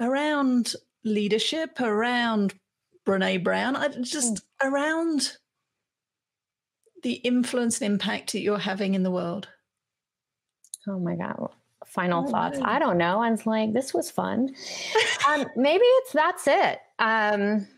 around 0.00 0.74
leadership, 1.04 1.80
around 1.80 2.54
Brene 3.06 3.42
Brown, 3.42 4.02
just 4.02 4.34
mm. 4.34 4.40
around 4.62 5.36
the 7.02 7.14
influence 7.14 7.80
and 7.80 7.92
impact 7.92 8.32
that 8.32 8.40
you're 8.40 8.58
having 8.58 8.94
in 8.94 9.02
the 9.02 9.10
world? 9.10 9.48
Oh 10.88 10.98
my 10.98 11.14
God. 11.14 11.50
Final 11.86 12.24
oh, 12.26 12.30
thoughts. 12.30 12.58
I 12.62 12.78
don't 12.78 12.98
know. 12.98 13.22
I 13.22 13.30
was 13.30 13.46
like, 13.46 13.72
this 13.72 13.94
was 13.94 14.10
fun. 14.10 14.54
um, 15.28 15.46
maybe 15.56 15.84
it's 15.84 16.12
that's 16.12 16.46
it. 16.46 16.80
Um, 16.98 17.68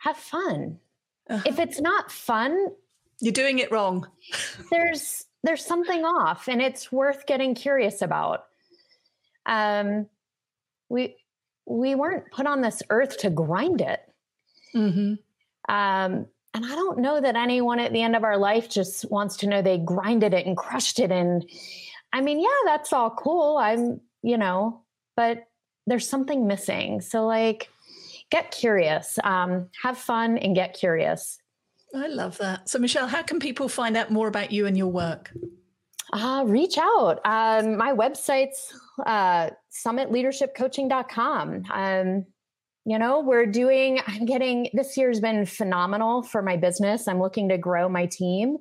have 0.00 0.16
fun. 0.16 0.78
Uh-huh. 1.28 1.42
If 1.46 1.58
it's 1.58 1.80
not 1.80 2.10
fun, 2.10 2.68
you're 3.20 3.32
doing 3.32 3.58
it 3.58 3.70
wrong. 3.70 4.06
there's 4.70 5.26
there's 5.42 5.64
something 5.64 6.04
off 6.04 6.48
and 6.48 6.60
it's 6.60 6.90
worth 6.90 7.26
getting 7.26 7.54
curious 7.54 8.02
about 8.02 8.46
um, 9.46 10.06
we 10.88 11.16
we 11.66 11.94
weren't 11.94 12.30
put 12.32 12.46
on 12.46 12.60
this 12.60 12.82
earth 12.90 13.18
to 13.18 13.30
grind 13.30 13.80
it. 13.80 14.00
Mm-hmm. 14.74 15.14
Um, 15.72 16.26
and 16.52 16.64
I 16.64 16.74
don't 16.74 16.98
know 16.98 17.20
that 17.20 17.36
anyone 17.36 17.78
at 17.78 17.92
the 17.92 18.02
end 18.02 18.16
of 18.16 18.24
our 18.24 18.36
life 18.36 18.68
just 18.68 19.08
wants 19.10 19.36
to 19.38 19.46
know 19.46 19.62
they 19.62 19.78
grinded 19.78 20.34
it 20.34 20.46
and 20.46 20.56
crushed 20.56 20.98
it. 20.98 21.12
And 21.12 21.48
I 22.12 22.20
mean, 22.20 22.40
yeah, 22.40 22.48
that's 22.64 22.92
all 22.92 23.10
cool. 23.10 23.56
I'm, 23.56 24.00
you 24.22 24.36
know, 24.36 24.82
but 25.16 25.46
there's 25.86 26.08
something 26.08 26.46
missing. 26.46 27.00
So, 27.00 27.24
like, 27.24 27.70
get 28.30 28.50
curious, 28.50 29.18
um, 29.22 29.68
have 29.82 29.96
fun, 29.96 30.38
and 30.38 30.54
get 30.54 30.74
curious. 30.74 31.38
I 31.94 32.08
love 32.08 32.38
that. 32.38 32.68
So, 32.68 32.78
Michelle, 32.78 33.08
how 33.08 33.22
can 33.22 33.38
people 33.38 33.68
find 33.68 33.96
out 33.96 34.10
more 34.10 34.28
about 34.28 34.50
you 34.50 34.66
and 34.66 34.76
your 34.76 34.88
work? 34.88 35.32
Uh, 36.12 36.44
reach 36.46 36.78
out. 36.78 37.20
Um, 37.24 37.76
my 37.76 37.92
website's 37.92 38.72
uh, 39.06 39.50
summitleadershipcoaching.com. 39.86 41.64
Um, 41.72 42.26
you 42.84 42.98
know, 42.98 43.20
we're 43.20 43.46
doing, 43.46 44.00
I'm 44.06 44.24
getting, 44.26 44.70
this 44.72 44.96
year's 44.96 45.20
been 45.20 45.46
phenomenal 45.46 46.22
for 46.22 46.42
my 46.42 46.56
business. 46.56 47.08
I'm 47.08 47.20
looking 47.20 47.48
to 47.50 47.58
grow 47.58 47.88
my 47.88 48.06
team. 48.06 48.58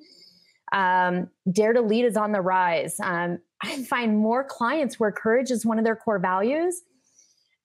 Um, 0.72 1.30
Dare 1.52 1.74
to 1.74 1.82
Lead 1.82 2.06
is 2.06 2.16
on 2.16 2.32
the 2.32 2.42
rise. 2.42 3.00
Um, 3.02 3.40
I 3.64 3.84
find 3.84 4.18
more 4.18 4.44
clients 4.44 5.00
where 5.00 5.12
courage 5.12 5.52
is 5.52 5.66
one 5.66 5.80
of 5.80 5.84
their 5.84 5.96
core 5.96 6.20
values. 6.20 6.82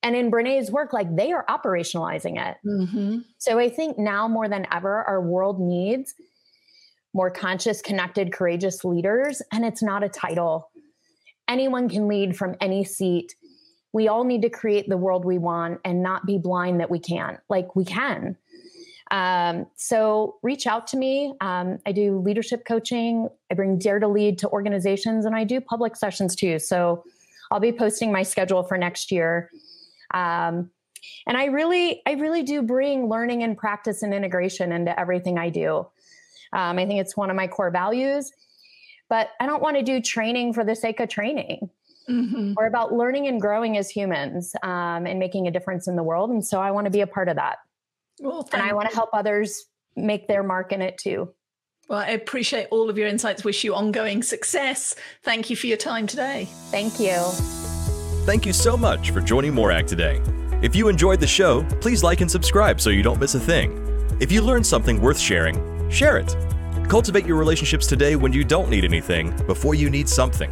And 0.03 0.15
in 0.15 0.29
Brene's 0.31 0.71
work, 0.71 0.93
like 0.93 1.15
they 1.17 1.33
are 1.33 1.45
operationalizing 1.49 2.39
it. 2.39 2.57
Mm-hmm. 2.67 3.19
So 3.39 3.59
I 3.59 3.71
think 3.71 3.99
now 3.99 4.29
more 4.29 4.49
than 4.49 4.67
ever, 4.73 5.03
our 5.05 5.23
world 5.23 5.61
needs 5.61 6.15
more 7.15 7.31
conscious, 7.31 7.81
connected, 7.81 8.33
courageous 8.33 8.85
leaders. 8.85 9.41
And 9.53 9.65
it's 9.65 9.83
not 9.83 10.03
a 10.03 10.09
title. 10.09 10.71
Anyone 11.49 11.89
can 11.89 12.09
lead 12.09 12.37
from 12.37 12.57
any 12.61 12.85
seat. 12.85 13.35
We 13.93 14.09
all 14.09 14.25
need 14.25 14.43
to 14.43 14.51
create 14.51 14.89
the 14.89 14.97
world 14.97 15.25
we 15.25 15.39
want 15.39 15.81
and 15.85 16.03
not 16.03 16.27
be 16.27 16.39
blind 16.39 16.81
that 16.81 16.91
we 16.91 16.99
can't. 16.99 17.39
Like 17.49 17.77
we 17.77 17.85
can. 17.85 18.37
Um, 19.11 19.67
so 19.77 20.37
reach 20.43 20.67
out 20.67 20.87
to 20.89 20.97
me. 20.97 21.35
Um, 21.41 21.79
I 21.87 21.93
do 21.93 22.19
leadership 22.19 22.65
coaching. 22.65 23.29
I 23.51 23.55
bring 23.55 23.79
Dare 23.79 23.99
to 24.01 24.09
Lead 24.09 24.39
to 24.39 24.49
organizations, 24.49 25.25
and 25.25 25.37
I 25.37 25.45
do 25.45 25.61
public 25.61 25.95
sessions 25.95 26.35
too. 26.35 26.59
So 26.59 27.05
I'll 27.51 27.61
be 27.61 27.73
posting 27.73 28.11
my 28.11 28.23
schedule 28.23 28.63
for 28.63 28.77
next 28.79 29.13
year. 29.13 29.51
Um, 30.13 30.71
and 31.27 31.37
I 31.37 31.47
really, 31.47 32.03
I 32.07 32.13
really 32.13 32.43
do 32.43 32.63
bring 32.63 33.09
learning 33.09 33.43
and 33.43 33.57
practice 33.57 34.03
and 34.03 34.15
integration 34.15 34.73
into 34.73 34.99
everything 34.99 35.39
I 35.39 35.51
do. 35.51 35.87
Um, 36.53 36.79
I 36.79 36.87
think 36.87 37.01
it's 37.01 37.17
one 37.17 37.31
of 37.31 37.37
my 37.37 37.47
core 37.47 37.71
values. 37.71 38.33
But 39.15 39.31
I 39.39 39.47
don't 39.47 39.63
want 39.63 39.77
to 39.77 39.83
do 39.85 40.01
training 40.01 40.55
for 40.55 40.65
the 40.65 40.75
sake 40.75 40.99
of 40.99 41.09
training. 41.09 41.71
Mm-hmm. 42.11 42.55
We're 42.57 42.67
about 42.67 42.93
learning 42.93 43.29
and 43.29 43.41
growing 43.41 43.77
as 43.77 43.89
humans 43.89 44.57
um, 44.65 45.07
and 45.07 45.21
making 45.21 45.47
a 45.47 45.53
difference 45.53 45.87
in 45.87 45.95
the 45.95 46.03
world. 46.03 46.31
And 46.31 46.45
so 46.45 46.61
I 46.61 46.73
want 46.73 46.87
to 46.87 46.91
be 46.91 47.01
a 47.01 47.07
part 47.07 47.29
of 47.29 47.37
that. 47.37 47.59
Well, 48.19 48.49
and 48.53 48.61
I 48.61 48.73
want 48.73 48.91
to 48.91 48.95
help 48.97 49.11
others 49.13 49.67
make 49.95 50.27
their 50.27 50.43
mark 50.43 50.73
in 50.73 50.83
it 50.83 50.99
too. 50.99 51.33
Well, 51.89 52.01
I 52.01 52.09
appreciate 52.09 52.67
all 52.73 52.91
of 52.91 52.99
your 52.99 53.07
insights. 53.07 53.45
Wish 53.45 53.63
you 53.63 53.73
ongoing 53.73 54.25
success. 54.25 54.97
Thank 55.23 55.49
you 55.49 55.55
for 55.55 55.69
your 55.69 55.77
time 55.77 56.09
today. 56.09 56.49
Thank 56.73 56.99
you. 56.99 57.15
Thank 58.27 58.45
you 58.45 58.53
so 58.53 58.77
much 58.77 59.13
for 59.13 59.21
joining 59.21 59.55
Morag 59.55 59.87
today. 59.87 60.21
If 60.61 60.75
you 60.75 60.89
enjoyed 60.89 61.21
the 61.21 61.29
show, 61.29 61.63
please 61.81 62.03
like 62.03 62.21
and 62.21 62.29
subscribe 62.29 62.81
so 62.81 62.91
you 62.91 63.05
don't 63.05 63.21
miss 63.21 63.37
a 63.37 63.41
thing. 63.41 63.81
If 64.19 64.33
you 64.33 64.43
learned 64.43 64.67
something 64.67 65.01
worth 65.01 65.21
sharing, 65.21 65.89
share 65.89 66.19
it. 66.19 66.37
Cultivate 66.89 67.27
your 67.27 67.37
relationships 67.37 67.87
today 67.87 68.17
when 68.17 68.33
you 68.33 68.45
don't 68.45 68.69
need 68.69 68.85
anything 68.85 69.35
before 69.47 69.75
you 69.75 69.91
need 69.91 70.09
something. 70.09 70.51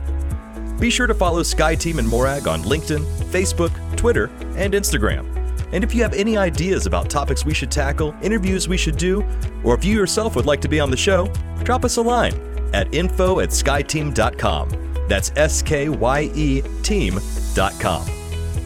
Be 0.80 0.90
sure 0.90 1.06
to 1.06 1.14
follow 1.14 1.42
SkyeTeam 1.42 1.98
and 1.98 2.08
Morag 2.08 2.48
on 2.48 2.62
LinkedIn, 2.62 3.04
Facebook, 3.30 3.70
Twitter, 3.96 4.30
and 4.56 4.74
Instagram. 4.74 5.28
And 5.72 5.84
if 5.84 5.94
you 5.94 6.02
have 6.02 6.12
any 6.12 6.36
ideas 6.36 6.86
about 6.86 7.08
topics 7.08 7.44
we 7.44 7.54
should 7.54 7.70
tackle, 7.70 8.14
interviews 8.22 8.68
we 8.68 8.76
should 8.76 8.96
do, 8.96 9.24
or 9.64 9.74
if 9.74 9.84
you 9.84 9.96
yourself 9.96 10.36
would 10.36 10.46
like 10.46 10.60
to 10.62 10.68
be 10.68 10.80
on 10.80 10.90
the 10.90 10.96
show, 10.96 11.26
drop 11.64 11.84
us 11.84 11.96
a 11.96 12.02
line 12.02 12.34
at 12.74 12.92
info 12.94 13.40
at 13.40 13.50
skyeteam.com. 13.50 14.68
That's 15.08 15.32
S 15.36 15.62
K 15.62 15.88
Y 15.88 16.30
E 16.34 16.62
team.com. 16.82 18.04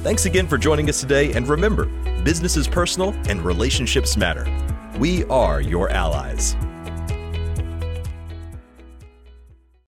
Thanks 0.03 0.25
again 0.27 0.47
for 0.47 0.59
joining 0.59 0.89
us 0.89 1.01
today, 1.01 1.33
and 1.33 1.49
remember 1.49 1.87
business 2.23 2.57
is 2.57 2.67
personal 2.67 3.11
and 3.29 3.43
relationships 3.43 4.17
matter. 4.17 4.47
We 4.99 5.25
are 5.25 5.61
your 5.61 5.91
allies. 5.91 6.57